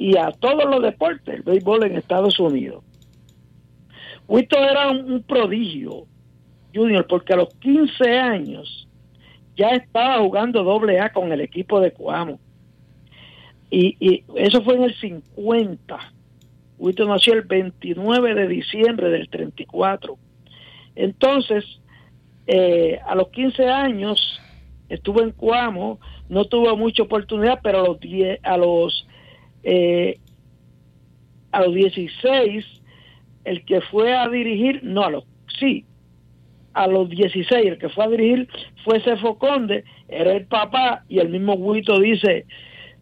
[0.00, 2.82] y a todos los deportes, el béisbol en Estados Unidos.
[4.26, 6.06] Huito era un, prodigio,
[6.74, 8.88] Junior, porque a los 15 años
[9.56, 12.40] ya estaba jugando doble A con el equipo de Coamo.
[13.70, 15.98] Y, eso fue en el 50.
[16.78, 20.16] Huito nació el 29 de diciembre del 34.
[20.96, 21.78] Entonces,
[22.46, 24.40] eh, a los 15 años
[24.88, 27.98] estuvo en Cuamo, no tuvo mucha oportunidad, pero a los,
[28.42, 29.06] a los,
[29.62, 30.18] eh,
[31.52, 32.64] a los 16,
[33.44, 35.24] el que fue a dirigir, no, a los,
[35.58, 35.84] sí,
[36.74, 38.48] a los 16, el que fue a dirigir
[38.84, 42.46] fue Cefo Conde, era el papá, y el mismo Huito dice,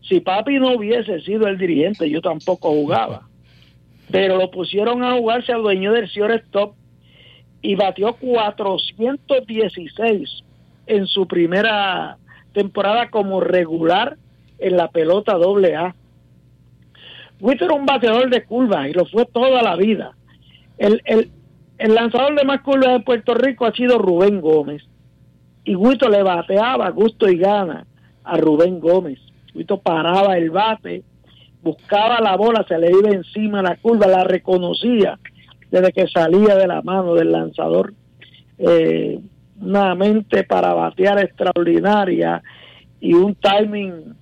[0.01, 3.29] si papi no hubiese sido el dirigente, yo tampoco jugaba
[4.11, 6.75] pero lo pusieron a jugar, se adueñó del Stop
[7.61, 10.44] y batió 416
[10.87, 12.16] en su primera
[12.53, 14.16] temporada como regular
[14.59, 15.94] en la pelota doble A.
[17.40, 20.12] era un bateador de curvas y lo fue toda la vida.
[20.77, 21.31] El, el,
[21.79, 24.83] el lanzador de más curvas de Puerto Rico ha sido Rubén Gómez.
[25.64, 27.87] Y Huito le bateaba gusto y gana
[28.24, 29.18] a Rubén Gómez.
[29.55, 31.05] Huito paraba el bate
[31.62, 35.18] buscaba la bola, se le iba encima la curva, la reconocía
[35.70, 37.92] desde que salía de la mano del lanzador.
[38.59, 39.20] Eh,
[39.61, 42.42] una mente para batear extraordinaria
[43.01, 44.14] y un timing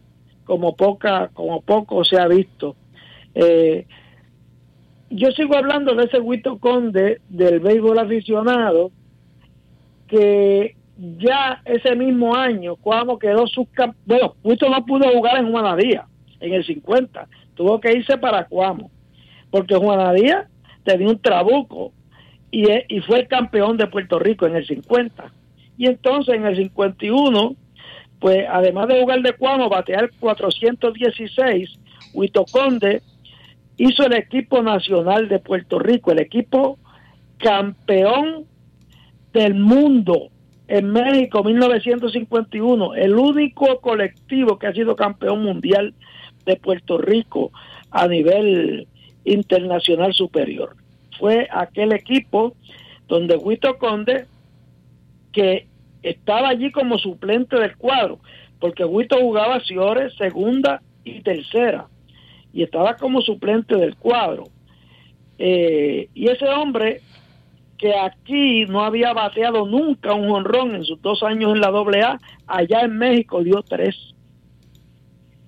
[0.44, 2.74] como poca, como poco se ha visto.
[3.38, 3.86] Eh,
[5.10, 8.90] yo sigo hablando de ese Huito Conde del béisbol aficionado
[10.08, 10.74] que
[11.18, 16.06] ya ese mismo año cuando quedó subcampeón, bueno, Huito no pudo jugar en Juanadía
[16.40, 17.28] en el 50.
[17.54, 18.90] Tuvo que irse para Cuamo,
[19.50, 20.48] porque Juan Díaz
[20.84, 21.92] tenía un trabuco
[22.50, 25.30] y, e, y fue campeón de Puerto Rico en el 50.
[25.76, 27.54] Y entonces en el 51,
[28.18, 31.78] pues además de jugar de Cuamo, batear 416,
[32.14, 33.02] Huito Conde
[33.76, 36.78] hizo el equipo nacional de Puerto Rico, el equipo
[37.38, 38.46] campeón
[39.32, 40.30] del mundo
[40.68, 45.94] en México 1951, el único colectivo que ha sido campeón mundial
[46.44, 47.52] de Puerto Rico
[47.90, 48.88] a nivel
[49.24, 50.76] internacional superior.
[51.18, 52.54] Fue aquel equipo
[53.08, 54.26] donde Huito Conde,
[55.32, 55.66] que
[56.02, 58.18] estaba allí como suplente del cuadro,
[58.58, 61.86] porque Huito jugaba Ciores segunda y tercera,
[62.52, 64.44] y estaba como suplente del cuadro.
[65.38, 67.02] Eh, y ese hombre
[67.76, 72.18] que aquí no había bateado nunca un honrón en sus dos años en la AA,
[72.46, 73.94] allá en México dio tres.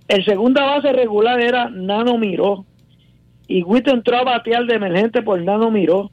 [0.09, 2.65] El segunda base regular era Nano Miró.
[3.47, 6.11] Y Guito entró a batear de emergente por Nano Miró.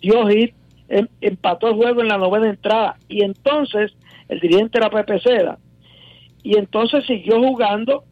[0.00, 0.54] Dio hit,
[0.88, 2.96] em, empató el juego en la novena entrada.
[3.08, 3.92] Y entonces
[4.28, 5.58] el dirigente era Pepe Seda.
[6.42, 8.04] Y entonces siguió jugando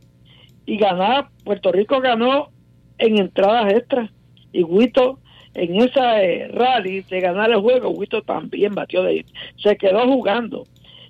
[0.69, 1.31] y ganaba.
[1.45, 2.51] Puerto Rico ganó
[2.99, 4.11] en entradas extras.
[4.53, 5.19] Y Guito
[5.55, 9.25] en esa eh, rally de ganar el juego, Guito también batió de.
[9.57, 10.67] Se quedó jugando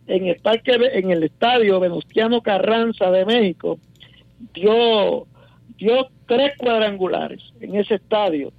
[0.07, 3.79] en el parque en el estadio Venustiano Carranza de México
[4.55, 5.27] dio,
[5.77, 8.53] dio tres cuadrangulares en ese estadio,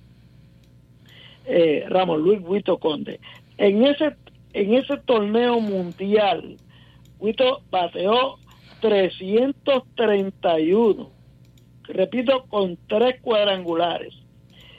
[1.45, 3.21] eh, Ramón Luis Huito Conde.
[3.57, 4.15] En ese,
[4.53, 6.57] en ese torneo mundial,
[7.19, 8.37] Huito bateó
[8.81, 11.09] 331,
[11.83, 14.13] repito, con tres cuadrangulares.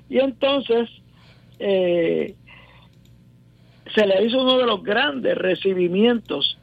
[0.09, 0.89] Y entonces
[1.59, 2.35] eh,
[3.95, 6.59] se le hizo uno de los grandes recibimientos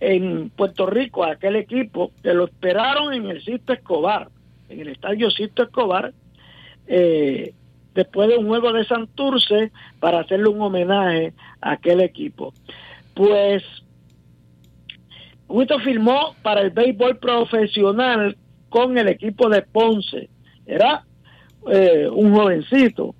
[0.00, 4.28] en Puerto Rico a aquel equipo que lo esperaron en el Sisto Escobar,
[4.68, 6.12] en el estadio Sisto Escobar,
[6.88, 7.54] eh,
[7.94, 12.52] después de un juego de Santurce para hacerle un homenaje a aquel equipo.
[13.14, 13.62] Pues
[15.52, 18.36] Huito firmó para el béisbol profesional
[18.70, 20.30] con el equipo de Ponce.
[20.64, 21.04] Era
[21.70, 23.14] eh, un jovencito.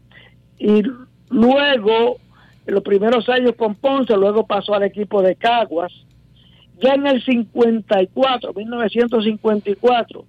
[0.59, 0.83] Y
[1.29, 2.16] luego,
[2.66, 5.92] en los primeros años con Ponce, luego pasó al equipo de Caguas
[6.81, 10.25] Ya en el 54, 1954,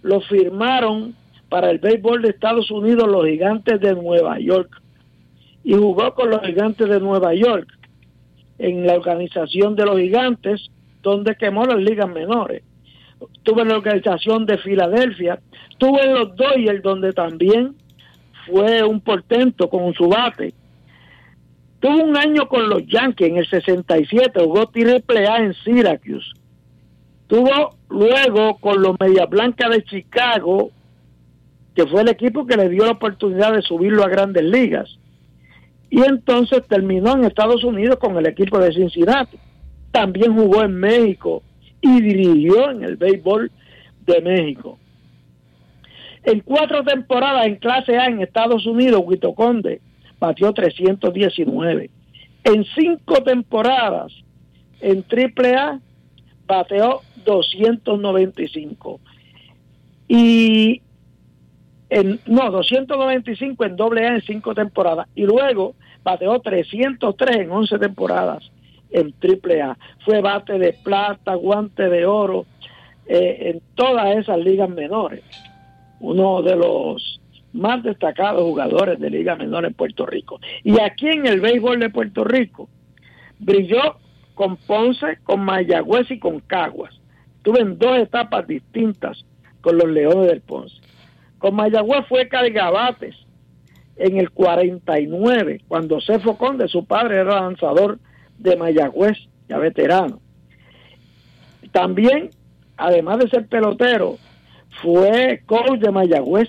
[0.00, 1.14] lo firmaron
[1.50, 4.80] para el béisbol de Estados Unidos los gigantes de Nueva York.
[5.64, 7.68] Y jugó con los gigantes de Nueva York
[8.58, 10.70] en la organización de los gigantes,
[11.02, 12.62] donde quemó las ligas menores.
[13.42, 15.40] Tuve en la organización de Filadelfia,
[15.78, 17.74] tuve en los Dodgers, donde también
[18.46, 20.54] fue un portento con su bate.
[21.80, 26.32] Tuvo un año con los Yankees en el 67, jugó triple A en Syracuse.
[27.26, 30.70] Tuvo luego con los Media Blanca de Chicago,
[31.74, 34.98] que fue el equipo que le dio la oportunidad de subirlo a grandes ligas.
[35.90, 39.38] Y entonces terminó en Estados Unidos con el equipo de Cincinnati.
[39.92, 41.42] También jugó en México
[41.80, 43.50] y dirigió en el béisbol
[44.06, 44.78] de México.
[46.24, 49.80] En cuatro temporadas en clase A en Estados Unidos, Huito Conde
[50.18, 51.90] batió 319.
[52.44, 54.12] En cinco temporadas
[54.80, 55.80] en triple A
[56.46, 59.00] bateó 295.
[60.08, 60.80] Y
[61.90, 65.08] en, no, 295 en doble A en cinco temporadas.
[65.14, 68.50] Y luego bateó 303 en 11 temporadas
[68.92, 69.76] en triple A.
[70.04, 72.46] Fue bate de plata, guante de oro
[73.06, 75.22] eh, en todas esas ligas menores
[76.02, 77.20] uno de los
[77.52, 80.40] más destacados jugadores de Liga Menor en Puerto Rico.
[80.64, 82.68] Y aquí en el béisbol de Puerto Rico
[83.38, 83.96] brilló
[84.34, 86.92] con Ponce, con Mayagüez y con Caguas.
[87.42, 89.24] Tuve en dos etapas distintas
[89.60, 90.76] con los Leones del Ponce.
[91.38, 93.14] Con Mayagüez fue cargabates
[93.96, 97.98] en el 49, cuando Cefo Conde, su padre, era lanzador
[98.42, 100.20] de Mayagüez, ya veterano.
[101.70, 102.30] También,
[102.76, 104.18] además de ser pelotero,
[104.82, 106.48] fue coach de Mayagüez,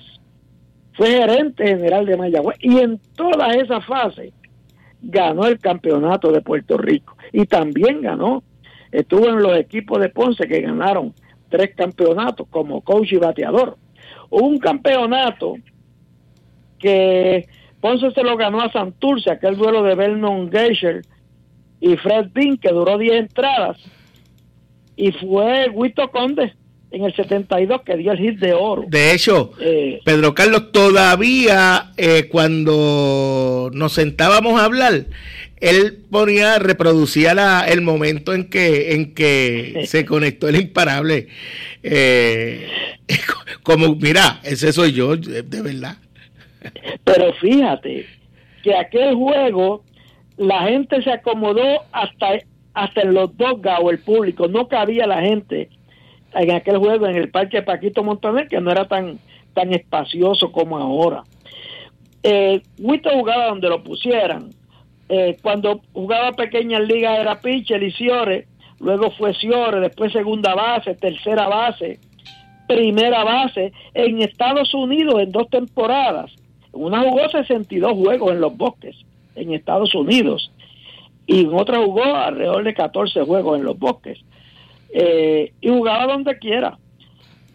[0.94, 4.34] fue gerente general de Mayagüez y en toda esa fase
[5.02, 8.44] ganó el campeonato de Puerto Rico y también ganó,
[8.92, 11.14] estuvo en los equipos de Ponce que ganaron
[11.50, 13.78] tres campeonatos como coach y bateador.
[14.30, 15.56] Un campeonato
[16.80, 17.48] que
[17.80, 21.02] Ponce se lo ganó a Santurce, aquel duelo de Vernon Geisher
[21.84, 23.78] y Fred Bean que duró 10 entradas
[24.96, 26.54] y fue Huito Conde
[26.92, 28.86] en el 72 que dio el hit de oro.
[28.88, 35.08] De hecho, eh, Pedro Carlos, todavía eh, cuando nos sentábamos a hablar,
[35.60, 41.28] él ponía, reproducía la, el momento en que, en que se conectó el imparable.
[41.82, 42.68] Eh,
[43.64, 45.98] como, mira, ese soy yo, de, verdad.
[47.04, 48.06] Pero fíjate
[48.64, 49.84] que aquel juego
[50.38, 52.40] la gente se acomodó hasta,
[52.74, 55.70] hasta en los dos o el público, no cabía la gente
[56.34, 59.20] en aquel juego en el parque Paquito Montaner, que no era tan,
[59.54, 61.24] tan espacioso como ahora.
[62.24, 64.50] Eh, jugaba donde lo pusieran.
[65.10, 68.48] Eh, cuando jugaba pequeñas ligas era pitcher y Ciore,
[68.80, 72.00] luego fue Ciore, después segunda base, tercera base,
[72.68, 73.74] primera base.
[73.94, 76.32] En Estados Unidos, en dos temporadas,
[76.72, 78.96] una jugó 62 juegos en los bosques,
[79.36, 80.52] en Estados Unidos,
[81.26, 84.20] y en otra jugó alrededor de 14 juegos en los bosques.
[84.94, 86.78] Eh, y jugaba donde quiera.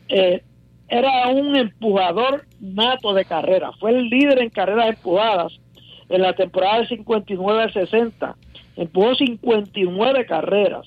[0.09, 0.43] Eh,
[0.89, 5.61] era un empujador nato de carrera, fue el líder en carreras empujadas
[6.09, 8.37] en la temporada del 59 al 60.
[8.77, 10.87] Empujó 59 carreras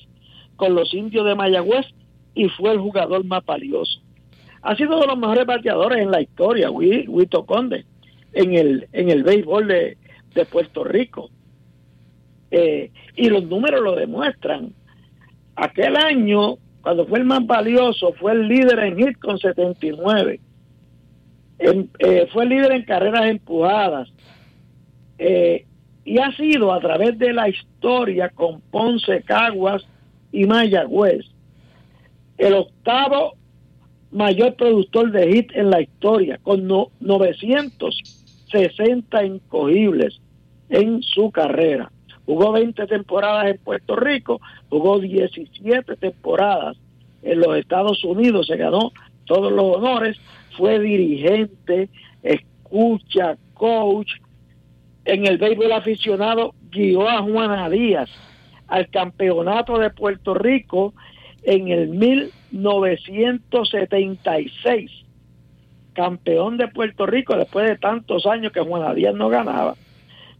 [0.55, 1.85] con los indios de Mayagüez
[2.33, 4.01] y fue el jugador más valioso.
[4.63, 7.85] Ha sido uno de los mejores bateadores en la historia, Huito Conde,
[8.33, 9.97] en el, en el béisbol de,
[10.45, 11.29] Puerto Rico.
[12.49, 14.73] Eh, y los números lo demuestran.
[15.55, 20.39] Aquel año, cuando fue el más valioso, fue el líder en hit con 79.
[21.59, 24.11] eh, fue líder en carreras empujadas.
[25.17, 25.65] Eh,
[26.03, 29.85] y ha sido a través de la historia con Ponce, Caguas
[30.31, 31.25] y Mayagüez
[32.41, 33.33] el octavo
[34.11, 36.67] mayor productor de hit en la historia, con
[38.51, 40.19] 960 incogibles
[40.69, 41.91] en su carrera
[42.25, 46.77] jugó 20 temporadas en Puerto Rico, jugó 17 temporadas
[47.23, 48.91] en los Estados Unidos, se ganó
[49.25, 50.17] todos los honores,
[50.57, 51.89] fue dirigente,
[52.23, 54.09] escucha, coach.
[55.03, 58.09] En el béisbol aficionado guió a Juana Díaz
[58.67, 60.93] al campeonato de Puerto Rico
[61.43, 64.89] en el 1976.
[65.93, 69.75] Campeón de Puerto Rico después de tantos años que Juana Díaz no ganaba.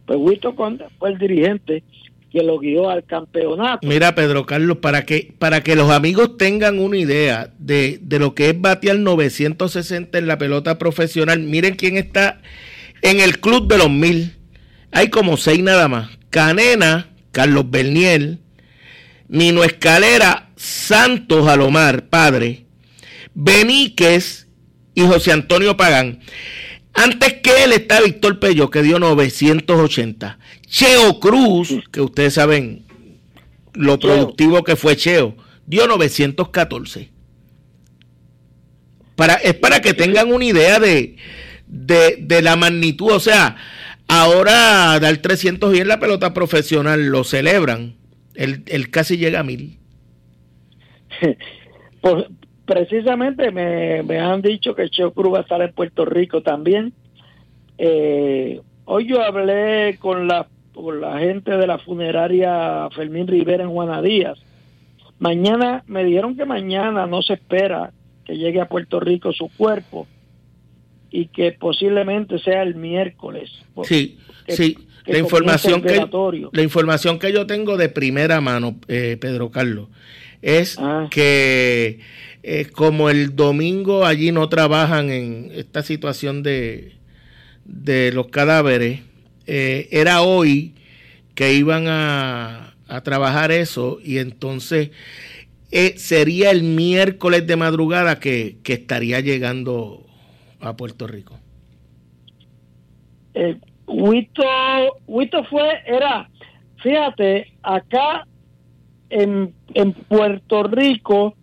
[0.06, 1.82] Pues Wilton Conde fue el dirigente
[2.30, 3.86] que lo guió al campeonato.
[3.86, 8.34] Mira, Pedro Carlos, para que, para que los amigos tengan una idea de, de lo
[8.34, 12.40] que es batear 960 en la pelota profesional, miren quién está
[13.02, 14.36] en el club de los mil.
[14.92, 16.10] Hay como seis nada más.
[16.30, 18.40] Canena, Carlos Berniel,
[19.28, 22.64] Nino Escalera, Santos Alomar, padre,
[23.34, 24.48] Beníquez
[24.94, 26.20] y José Antonio Pagán.
[26.94, 30.38] Antes que él está Víctor Pello, que dio 980.
[30.66, 32.84] Cheo Cruz, que ustedes saben
[33.74, 35.36] lo productivo que fue Cheo,
[35.66, 37.10] dio 914.
[39.16, 41.16] Para, es para que tengan una idea de,
[41.66, 43.12] de, la magnitud.
[43.12, 43.56] O sea,
[44.08, 47.96] ahora dar 300 y en la pelota profesional lo celebran.
[48.34, 49.78] Él, casi llega a mil.
[52.00, 52.24] Pues
[52.72, 56.92] precisamente me, han dicho que Cheo Cruz va a estar en Puerto Rico también.
[57.78, 63.70] Eh, hoy yo hablé con la, con la gente de la funeraria Fermín Rivera en
[63.70, 64.38] Juana Díaz.
[65.18, 67.92] Mañana, me dijeron que mañana no se espera
[68.24, 70.06] que llegue a Puerto Rico su cuerpo
[71.10, 73.50] y que posiblemente sea el miércoles.
[73.84, 74.18] Sí,
[74.48, 74.78] sí.
[75.06, 76.04] la información que
[76.52, 79.88] la información que yo tengo de primera mano, eh, Pedro Carlos,
[80.42, 81.08] es ah.
[81.10, 82.00] que
[82.42, 86.92] eh, como el domingo allí no trabajan en esta situación de,
[87.64, 89.00] de los cadáveres,
[89.46, 90.74] eh, era hoy
[91.34, 94.90] que iban a, a trabajar eso y entonces
[95.74, 100.04] eh, sería el miércoles de madrugada que, estaría llegando
[100.60, 101.38] a Puerto Rico.
[103.86, 106.28] Huito, fue, era,
[106.82, 108.26] fíjate, acá
[109.12, 111.34] en, en Puerto Rico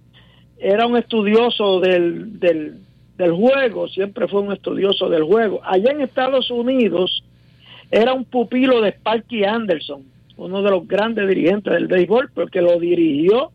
[0.58, 2.80] era un estudioso del, del,
[3.18, 5.62] del juego, siempre fue un estudioso del juego.
[5.64, 7.24] Allá en Estados Unidos
[7.92, 10.04] era un pupilo de Sparky Anderson,
[10.38, 13.52] uno de los grandes dirigentes del béisbol, porque lo dirigió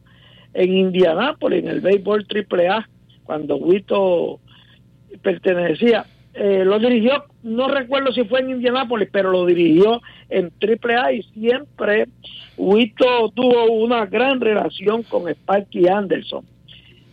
[0.54, 2.88] en Indianápolis, en el béisbol AAA,
[3.24, 4.38] cuando Huito
[5.22, 6.06] pertenecía.
[6.36, 11.22] Eh, lo dirigió, no recuerdo si fue en Indianápolis, pero lo dirigió en AAA y
[11.22, 12.08] siempre
[12.56, 16.44] Huito tuvo una gran relación con Sparky Anderson.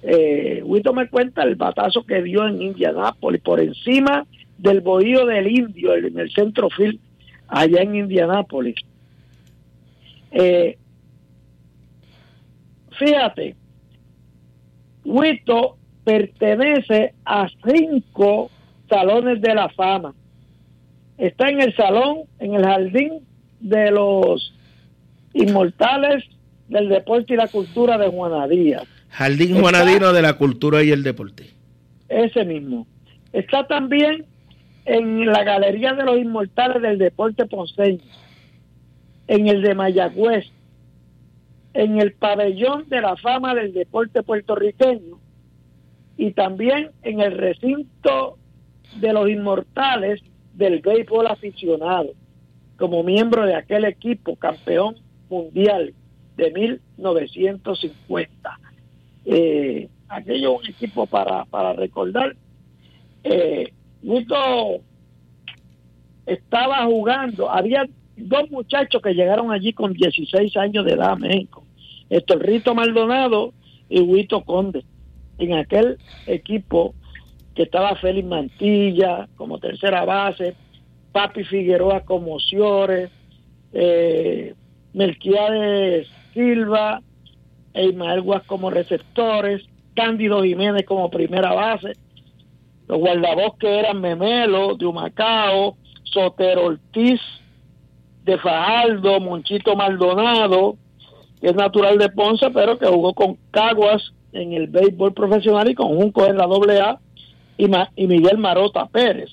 [0.01, 0.63] Eh,
[0.95, 4.25] me cuenta el batazo que dio en Indianápolis por encima
[4.57, 6.99] del bohío del indio en el centro field
[7.47, 8.75] allá en Indianápolis.
[10.31, 10.77] Eh,
[12.97, 13.55] fíjate,
[15.05, 18.49] Huito pertenece a cinco
[18.91, 20.13] salones de la fama.
[21.17, 23.19] Está en el salón, en el jardín
[23.59, 24.53] de los
[25.33, 26.23] inmortales
[26.67, 28.83] del deporte y la cultura de Juanadía.
[29.09, 31.49] Jardín Juanadino de la cultura y el deporte.
[32.09, 32.87] Ese mismo.
[33.33, 34.25] Está también
[34.85, 38.03] en la Galería de los Inmortales del Deporte Ponceño,
[39.27, 40.45] en el de Mayagüez,
[41.73, 45.19] en el pabellón de la fama del deporte puertorriqueño
[46.17, 48.37] y también en el recinto
[48.95, 50.21] de los inmortales
[50.53, 52.09] del béisbol aficionado,
[52.77, 54.97] como miembro de aquel equipo campeón
[55.29, 55.93] mundial
[56.35, 58.59] de 1950.
[59.25, 62.35] Eh, aquello un equipo para, para recordar.
[63.23, 63.71] Eh,
[66.25, 67.87] estaba jugando, había
[68.17, 71.63] dos muchachos que llegaron allí con 16 años de edad México.
[72.09, 73.53] Esto Rito Maldonado
[73.89, 74.83] y Huito Conde.
[75.37, 76.93] En aquel equipo
[77.55, 80.55] que estaba Félix Mantilla como tercera base,
[81.11, 83.09] Papi Figueroa como Ciores,
[83.73, 84.53] eh,
[84.93, 87.01] Melquiades Silva,
[87.73, 89.63] e Ismael Guas como receptores,
[89.95, 91.93] Cándido Jiménez como primera base,
[92.87, 97.21] los guardabosques eran Memelo, de Humacao, Sotero Ortiz,
[98.25, 100.75] de Fajardo, Monchito Maldonado,
[101.39, 105.75] que es natural de Ponce, pero que jugó con Caguas en el béisbol profesional y
[105.75, 106.99] con Junco en la AA
[107.57, 109.29] y, y Miguel Marota Pérez.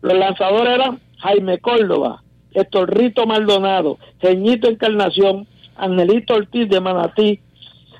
[0.00, 2.22] Los lanzadores eran Jaime Córdoba,
[2.52, 7.40] Héctor Rito Maldonado, Geñito Encarnación, Angelito Ortiz de Manatí,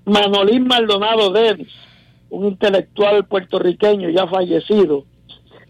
[0.04, 1.72] Manolín Maldonado Denis,
[2.30, 5.04] un intelectual puertorriqueño ya fallecido,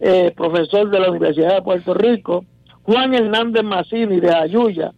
[0.00, 2.44] eh, profesor de la Universidad de Puerto Rico,
[2.82, 4.92] Juan Hernández Massini de Ayuya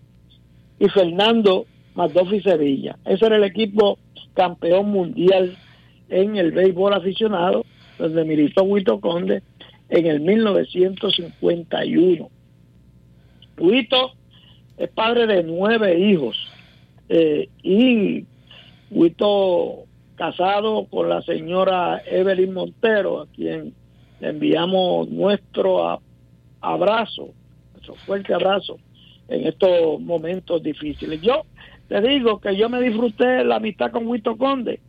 [0.78, 2.96] y Fernando Madofi Sevilla.
[3.04, 3.98] Ese era el equipo
[4.34, 5.56] campeón mundial
[6.08, 7.64] en el béisbol aficionado,
[7.98, 9.42] donde militó Huito Conde
[9.88, 12.30] en el 1951.
[13.58, 14.12] Huito
[14.76, 16.36] es padre de nueve hijos
[17.08, 18.26] eh, y
[18.90, 19.86] Huito
[20.16, 23.74] casado con la señora Evelyn Montero, a quien
[24.20, 26.00] le enviamos nuestro
[26.60, 27.30] abrazo,
[27.72, 28.78] nuestro fuerte abrazo
[29.28, 31.20] en estos momentos difíciles.
[31.20, 31.42] Yo
[31.88, 34.80] te digo que yo me disfruté la amistad con Huito Conde.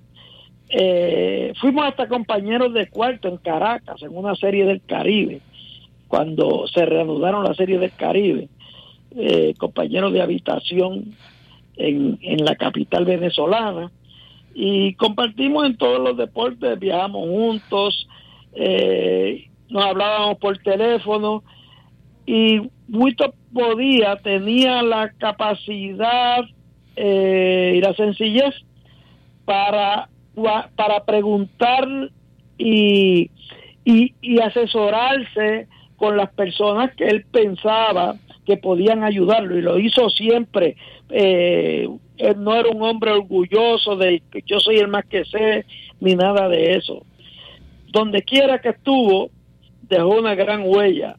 [0.70, 5.42] Eh, fuimos hasta compañeros de cuarto en Caracas, en una serie del Caribe,
[6.08, 8.50] cuando se reanudaron la serie del Caribe,
[9.16, 11.16] eh, compañeros de habitación
[11.78, 13.92] en, en la capital venezolana
[14.60, 18.08] y compartimos en todos los deportes, viajamos juntos,
[18.54, 21.44] eh, nos hablábamos por teléfono
[22.26, 26.40] y Wito podía, tenía la capacidad
[26.96, 28.56] eh, y la sencillez
[29.46, 30.10] para,
[30.76, 31.88] para preguntar
[32.58, 33.32] y,
[33.84, 38.16] y, asesorarse con las personas que él pensaba
[38.46, 40.76] que podían ayudarlo y lo hizo siempre.
[41.10, 45.66] Eh, él no era un hombre orgulloso de que yo soy el más que sé,
[46.00, 47.04] ni nada de eso.
[47.88, 49.30] Donde quiera que estuvo,
[49.84, 51.16] dejó una gran huella.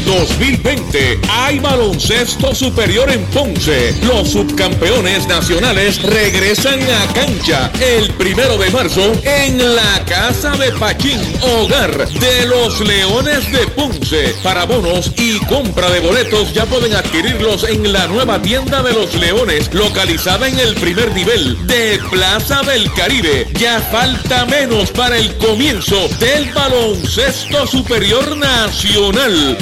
[0.00, 3.94] En el 2020 hay baloncesto superior en Ponce.
[4.02, 11.20] Los subcampeones nacionales regresan a cancha el primero de marzo en la Casa de Pachín,
[11.42, 14.34] hogar de los Leones de Ponce.
[14.42, 19.14] Para bonos y compra de boletos ya pueden adquirirlos en la nueva tienda de los
[19.14, 23.48] Leones, localizada en el primer nivel de Plaza del Caribe.
[23.58, 29.58] Ya falta menos para el comienzo del baloncesto superior nacional.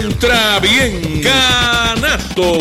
[0.00, 2.58] Entra bien, canasto.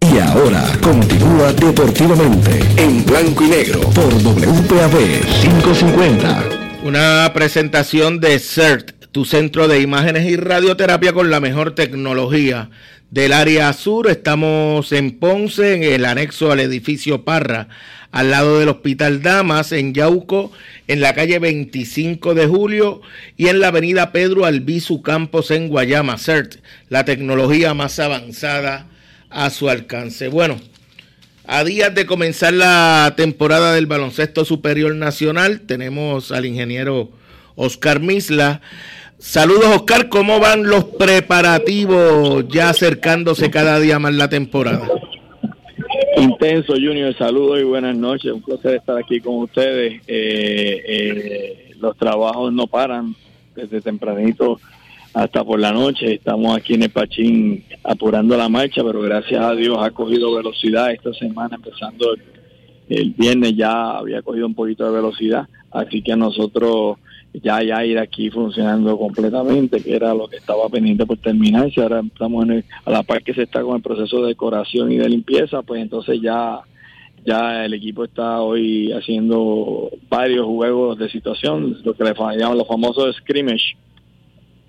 [0.00, 6.44] Y ahora continúa deportivamente en blanco y negro por WPAB 550.
[6.84, 12.70] Una presentación de CERT, tu centro de imágenes y radioterapia con la mejor tecnología
[13.10, 14.10] del área sur.
[14.10, 17.68] Estamos en Ponce, en el anexo al edificio Parra,
[18.14, 20.52] al lado del Hospital Damas, en Yauco,
[20.86, 23.00] en la calle 25 de Julio
[23.36, 26.58] y en la avenida Pedro Albizu Campos en Guayama, CERT,
[26.90, 28.86] la tecnología más avanzada
[29.30, 30.28] a su alcance.
[30.28, 30.60] Bueno,
[31.44, 37.10] a días de comenzar la temporada del baloncesto superior nacional, tenemos al ingeniero
[37.56, 38.60] Oscar Misla.
[39.18, 40.08] Saludos, Oscar.
[40.08, 44.88] ¿Cómo van los preparativos ya acercándose cada día más la temporada?
[46.16, 47.14] Intenso, Junior.
[47.16, 48.32] Saludos y buenas noches.
[48.32, 50.00] Un placer estar aquí con ustedes.
[50.06, 53.14] Eh, eh, los trabajos no paran
[53.54, 54.60] desde tempranito
[55.12, 56.14] hasta por la noche.
[56.14, 60.92] Estamos aquí en el Pachín apurando la marcha, pero gracias a Dios ha cogido velocidad
[60.92, 62.22] esta semana, empezando el,
[62.88, 65.48] el viernes ya había cogido un poquito de velocidad.
[65.70, 66.98] Así que nosotros
[67.42, 71.82] ya hay aire aquí funcionando completamente, que era lo que estaba pendiente por terminarse.
[71.82, 74.96] Ahora estamos en a la par que se está con el proceso de decoración y
[74.96, 76.60] de limpieza, pues entonces ya
[77.26, 82.68] ya el equipo está hoy haciendo varios juegos de situación, lo que le llaman los
[82.68, 83.76] famosos scrimmage.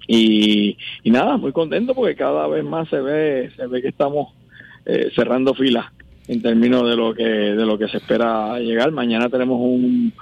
[0.08, 4.34] Y, y nada, muy contento porque cada vez más se ve se ve que estamos
[4.86, 5.86] eh, cerrando filas
[6.28, 8.92] en términos de lo que de lo que se espera llegar.
[8.92, 10.14] Mañana tenemos un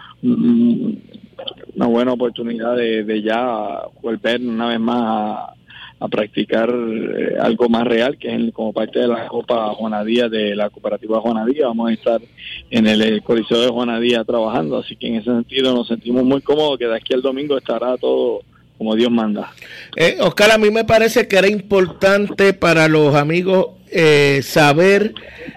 [1.75, 8.17] una buena oportunidad de, ya volver una vez más a, practicar eh, algo más real,
[8.17, 11.67] que es como parte de la Copa Juanadía, de la cooperativa Juanadía.
[11.67, 12.21] Vamos a estar
[12.69, 16.77] en el, Coliseo de Juanadía trabajando, así que en ese sentido nos sentimos muy cómodos,
[16.77, 18.41] que de aquí al domingo estará todo
[18.77, 19.53] como Dios manda.
[19.95, 25.13] Eh, Oscar, a mí me parece que era importante para los amigos eh, saber,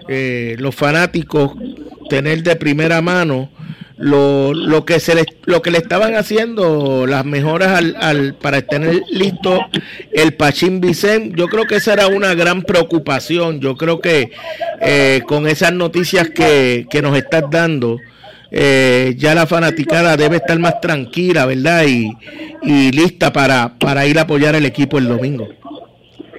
[0.09, 1.53] eh, los fanáticos,
[2.09, 3.51] tener de primera mano
[3.99, 8.63] lo, lo que se le, lo que le estaban haciendo las mejoras al, al, para
[8.63, 9.59] tener listo
[10.13, 13.61] el Pachín Vicente yo creo que esa era una gran preocupación.
[13.61, 14.31] Yo creo que
[14.81, 17.99] eh, con esas noticias que, que nos estás dando
[18.51, 22.13] eh, ya la fanaticada debe estar más tranquila verdad y,
[22.63, 25.49] y lista para, para ir a apoyar el equipo el domingo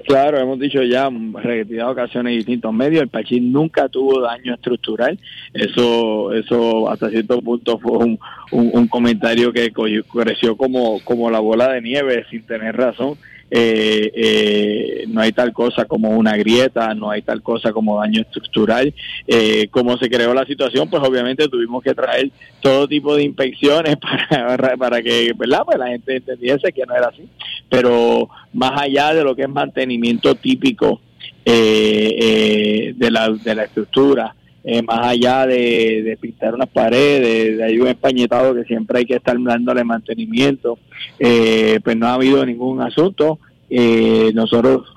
[0.07, 4.53] Claro, hemos dicho ya en repetidas ocasiones en distintos medios, el Pachín nunca tuvo daño
[4.53, 5.19] estructural.
[5.53, 8.19] Eso eso hasta cierto punto fue un,
[8.51, 13.17] un, un comentario que creció como, como la bola de nieve sin tener razón
[13.49, 18.21] eh, eh, no hay tal cosa como una grieta, no hay tal cosa como daño
[18.21, 18.93] estructural.
[19.27, 22.31] Eh, como se creó la situación, pues obviamente tuvimos que traer
[22.61, 23.97] todo tipo de inspecciones
[24.37, 25.61] para, para que ¿verdad?
[25.65, 27.27] Pues la gente entendiese que no era así.
[27.69, 31.01] Pero más allá de lo que es mantenimiento típico
[31.49, 34.35] eh, eh, de, la, de la estructura,
[34.69, 39.15] eh, más allá de, pintar unas paredes, de hay un españetado que siempre hay que
[39.15, 40.77] estar dándole mantenimiento,
[41.19, 43.39] eh, pues no ha habido ningún asunto.
[43.69, 44.93] Eh, nosotros,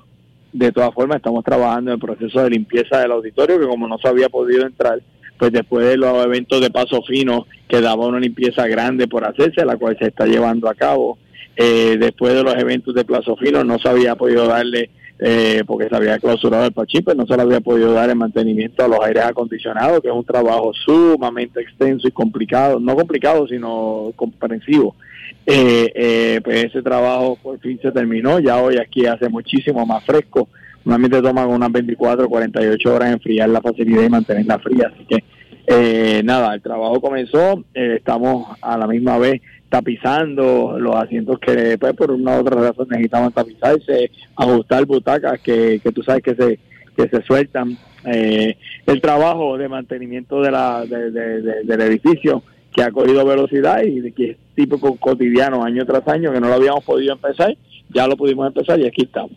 [0.52, 3.96] de todas formas, estamos trabajando en el proceso de limpieza del auditorio, que como no
[3.98, 5.00] se había podido entrar,
[5.38, 9.76] pues después de los eventos de paso fino, quedaba una limpieza grande por hacerse, la
[9.76, 11.16] cual se está llevando a cabo.
[11.54, 14.90] Eh, después de los eventos de plazo fino, no se había podido darle
[15.22, 18.16] eh, porque se había clausurado el Pachín, pues no se le había podido dar el
[18.16, 23.46] mantenimiento a los aires acondicionados, que es un trabajo sumamente extenso y complicado, no complicado,
[23.46, 24.96] sino comprensivo.
[25.44, 30.04] Eh, eh, pues ese trabajo por fin se terminó, ya hoy aquí hace muchísimo más
[30.04, 30.48] fresco,
[30.84, 35.22] normalmente toman unas 24 48 horas enfriar la facilidad y mantenerla fría, así que
[35.66, 39.40] eh, nada, el trabajo comenzó, eh, estamos a la misma vez
[39.70, 45.80] tapizando los asientos que pues, por una u otra razón necesitaban tapizarse, ajustar butacas que,
[45.82, 46.58] que tú sabes que se,
[46.96, 47.78] que se sueltan.
[48.04, 48.56] Eh,
[48.86, 52.42] el trabajo de mantenimiento de la, de, de, de, del edificio
[52.74, 56.54] que ha cogido velocidad y que es típico cotidiano año tras año, que no lo
[56.54, 57.56] habíamos podido empezar,
[57.88, 59.32] ya lo pudimos empezar y aquí estamos.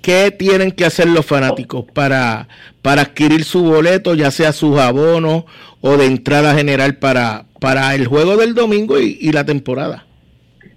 [0.00, 2.48] ¿Qué tienen que hacer los fanáticos para,
[2.82, 5.44] para adquirir su boleto, ya sea sus abonos
[5.80, 10.04] o de entrada general para, para el juego del domingo y, la temporada?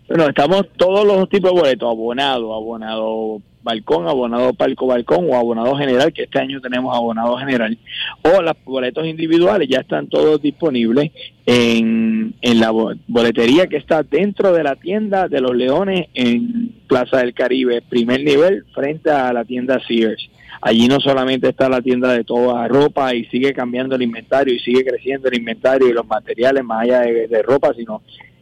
[0.07, 5.75] Bueno, estamos todos los tipos de boletos, abonado, abonado balcón, abonado palco balcón o abonado
[5.75, 7.77] general, que este año tenemos abonado general,
[8.21, 11.11] o los boletos individuales ya están todos disponibles
[11.45, 17.17] en, en la boletería que está dentro de la tienda de los Leones en Plaza
[17.17, 20.29] del Caribe, primer nivel, frente a la tienda Sears.
[20.61, 24.59] Allí no solamente está la tienda de toda ropa y sigue cambiando el inventario y
[24.59, 28.01] sigue creciendo el inventario y los materiales más allá de, ropa, sino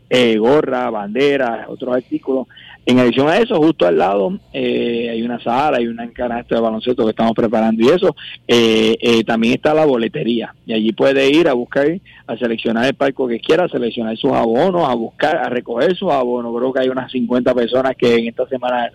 [0.09, 2.47] eh, gorra, banderas, otros artículos.
[2.87, 6.61] En adición a eso, justo al lado eh, hay una sala, hay una canasta de
[6.61, 8.15] baloncesto que estamos preparando y eso,
[8.47, 11.87] eh, eh, también está la boletería y allí puede ir a buscar,
[12.27, 16.11] a seleccionar el palco que quiera, a seleccionar sus abonos, a buscar, a recoger sus
[16.11, 16.55] abonos.
[16.55, 18.91] Creo que hay unas 50 personas que en esta semana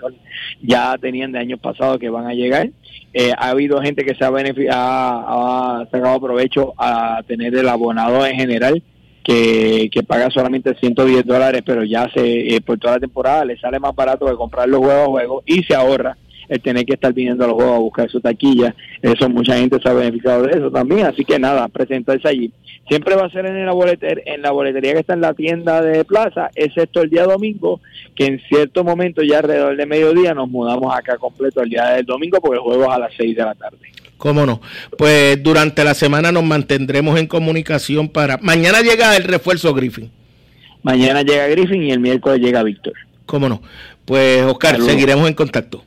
[0.63, 2.71] ya tenían de años pasados que van a llegar.
[3.13, 8.25] Eh, ha habido gente que se ha, ha, ha sacado provecho a tener el abonado
[8.25, 8.81] en general
[9.23, 13.59] que, que, paga solamente 110 dólares, pero ya se eh, por toda la temporada le
[13.59, 16.17] sale más barato que comprar los juegos a juego y se ahorra
[16.51, 18.75] el tener que estar viniendo a los juegos a buscar su taquilla.
[19.01, 22.53] Eso mucha gente se ha beneficiado de eso también, así que nada, presentarse allí.
[22.89, 25.81] Siempre va a ser en la, boleter, en la boletería que está en la tienda
[25.81, 27.81] de plaza, excepto el día domingo,
[28.17, 32.05] que en cierto momento ya alrededor de mediodía nos mudamos acá completo el día del
[32.05, 33.79] domingo porque el juego es a las 6 de la tarde.
[34.21, 34.61] ¿Cómo no?
[34.99, 38.37] Pues durante la semana nos mantendremos en comunicación para...
[38.37, 40.11] Mañana llega el refuerzo Griffin.
[40.83, 42.93] Mañana llega Griffin y el miércoles llega Víctor.
[43.25, 43.63] ¿Cómo no?
[44.05, 44.93] Pues Oscar, Saludos.
[44.93, 45.83] seguiremos en contacto.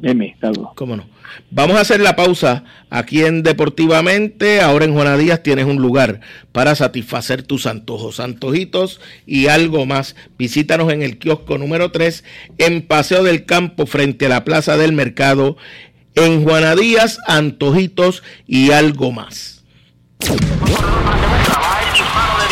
[0.00, 0.36] Deme,
[0.74, 1.06] ¿Cómo no?
[1.52, 4.60] Vamos a hacer la pausa aquí en Deportivamente.
[4.60, 10.16] Ahora en Juana Díaz tienes un lugar para satisfacer tus antojos, antojitos y algo más.
[10.36, 12.24] Visítanos en el kiosco número 3
[12.58, 15.56] en Paseo del Campo frente a la Plaza del Mercado
[16.14, 19.62] en Juana Díaz, antojitos y algo más.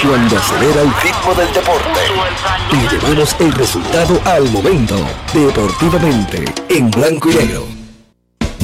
[0.03, 2.01] Cuando acelera el ritmo del deporte,
[2.71, 4.97] te llevamos el resultado al momento.
[5.33, 7.82] Deportivamente, en blanco y negro.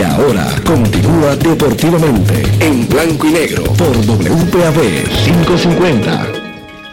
[0.00, 4.80] Y ahora continúa deportivamente en blanco y negro por WPAB
[5.26, 6.26] 550.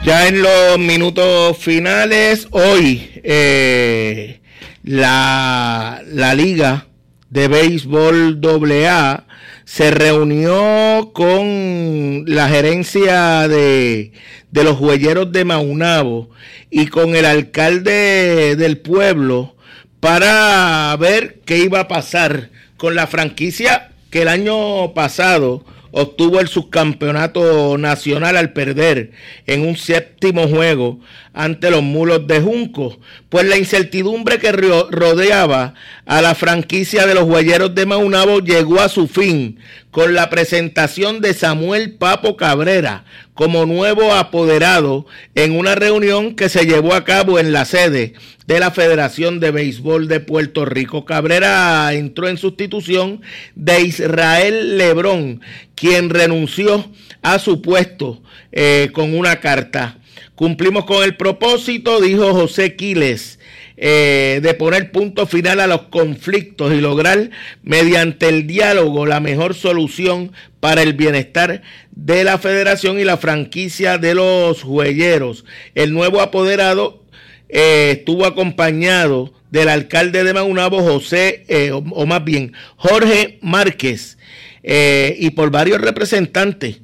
[0.04, 4.42] Ya en los minutos finales, hoy eh,
[4.84, 6.88] la, la Liga
[7.30, 9.26] de Béisbol AA
[9.64, 14.12] se reunió con la gerencia de,
[14.52, 16.30] de los huelleros de Maunabo
[16.70, 19.56] y con el alcalde del pueblo
[20.02, 26.48] para ver qué iba a pasar con la franquicia que el año pasado obtuvo el
[26.48, 29.12] subcampeonato nacional al perder
[29.46, 29.76] en un
[30.18, 31.00] séptimo juego
[31.34, 32.98] ante los mulos de Junco,
[33.30, 35.76] pues la incertidumbre que rodeaba
[36.08, 39.60] a la franquicia de los huelleros de Maunabo llegó a su fin
[39.92, 43.06] con la presentación de Samuel Papo Cabrera
[43.36, 45.06] como nuevo apoderado
[45.36, 48.14] en una reunión que se llevó a cabo en la sede
[48.48, 51.06] de la Federación de Béisbol de Puerto Rico.
[51.06, 53.22] Cabrera entró en sustitución
[53.54, 55.42] de Israel Lebrón,
[55.76, 56.90] quien renunció
[57.22, 59.98] a su puesto eh, con una carta.
[60.38, 63.40] Cumplimos con el propósito, dijo José Quiles,
[63.76, 67.32] eh, de poner punto final a los conflictos y lograr
[67.64, 73.98] mediante el diálogo la mejor solución para el bienestar de la federación y la franquicia
[73.98, 75.44] de los juegueros.
[75.74, 77.04] El nuevo apoderado
[77.50, 84.20] eh, estuvo acompañado del alcalde de Maunabo, José, eh, o, más bien Jorge Márquez,
[84.62, 86.82] y por varios representantes.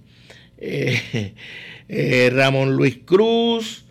[1.90, 3.84] Ramón Luis Cruz,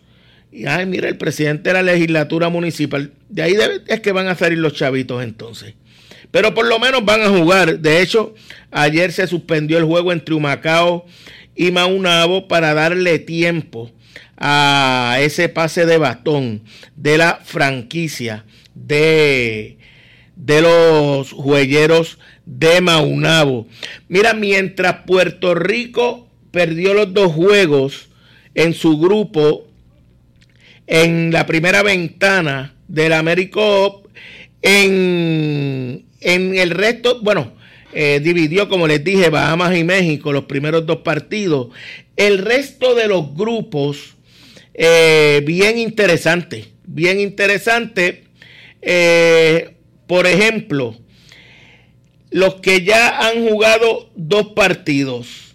[0.53, 3.11] y ay, mira, el presidente de la legislatura municipal.
[3.27, 3.55] De ahí
[3.87, 5.73] es que van a salir los chavitos entonces.
[6.29, 7.79] Pero por lo menos van a jugar.
[7.79, 8.35] De hecho,
[8.69, 11.05] ayer se suspendió el juego entre Humacao
[11.55, 13.91] y Maunabo para darle tiempo
[14.37, 16.61] a ese pase de bastón
[16.95, 19.77] de la franquicia de,
[20.35, 23.67] de los juegueros de Maunabo.
[24.07, 28.09] Mira, mientras Puerto Rico perdió los dos juegos
[28.53, 29.67] en su grupo
[30.85, 34.05] en la primera ventana del AmeriCop.
[34.61, 37.53] En, en el resto, bueno,
[37.91, 41.69] eh, dividió, como les dije, Bahamas y México los primeros dos partidos.
[42.15, 44.13] El resto de los grupos,
[44.75, 48.25] eh, bien interesante, bien interesante.
[48.83, 49.71] Eh,
[50.05, 50.95] por ejemplo,
[52.29, 55.52] los que ya han jugado dos partidos,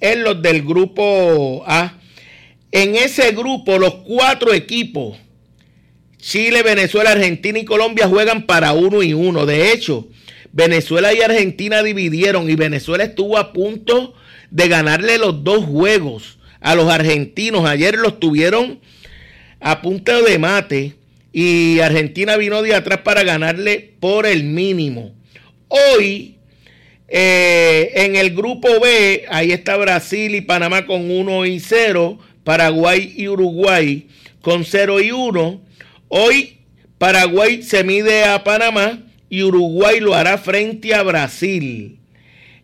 [0.00, 1.98] en los del grupo A,
[2.70, 5.16] en ese grupo, los cuatro equipos,
[6.18, 9.46] Chile, Venezuela, Argentina y Colombia juegan para uno y uno.
[9.46, 10.08] De hecho,
[10.52, 14.14] Venezuela y Argentina dividieron y Venezuela estuvo a punto
[14.50, 17.66] de ganarle los dos juegos a los argentinos.
[17.66, 18.80] Ayer los tuvieron
[19.60, 20.94] a punto de mate
[21.32, 25.14] y Argentina vino de atrás para ganarle por el mínimo.
[25.68, 26.37] Hoy,
[27.08, 32.18] eh, en el grupo B, ahí está Brasil y Panamá con 1 y 0.
[32.44, 34.08] Paraguay y Uruguay
[34.40, 35.60] con 0 y 1.
[36.08, 36.58] Hoy
[36.98, 41.98] Paraguay se mide a Panamá y Uruguay lo hará frente a Brasil.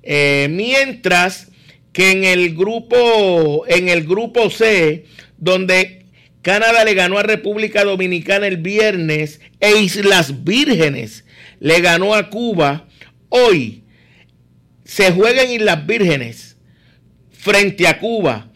[0.02, 1.48] Eh, mientras
[1.92, 5.04] que en el grupo en el grupo C,
[5.38, 6.06] donde
[6.42, 11.24] Canadá le ganó a República Dominicana el viernes e Islas Vírgenes
[11.60, 12.88] le ganó a Cuba,
[13.28, 13.83] hoy
[14.84, 16.56] se juega en Islas Vírgenes
[17.32, 18.48] frente a Cuba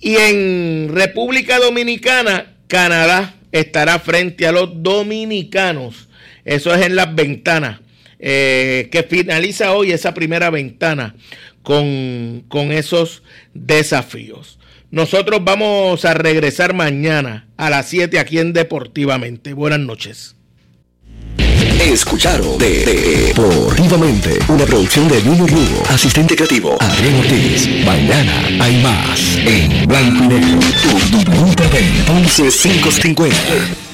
[0.00, 6.08] y en República Dominicana, Canadá estará frente a los dominicanos.
[6.44, 7.80] Eso es en las ventanas,
[8.18, 11.14] eh, que finaliza hoy esa primera ventana.
[11.66, 14.60] con, con esos desafíos.
[14.92, 19.52] Nosotros vamos a regresar mañana a las 7 aquí en Deportivamente.
[19.52, 20.35] Buenas noches.
[21.80, 22.84] Escucharon de,
[23.28, 27.68] Deportivamente, una producción de Junior Lugo, asistente creativo Adrián Ortiz.
[27.84, 31.24] Mañana hay más en Blanco y Negro, tu, tu,
[32.06, 33.85] 550.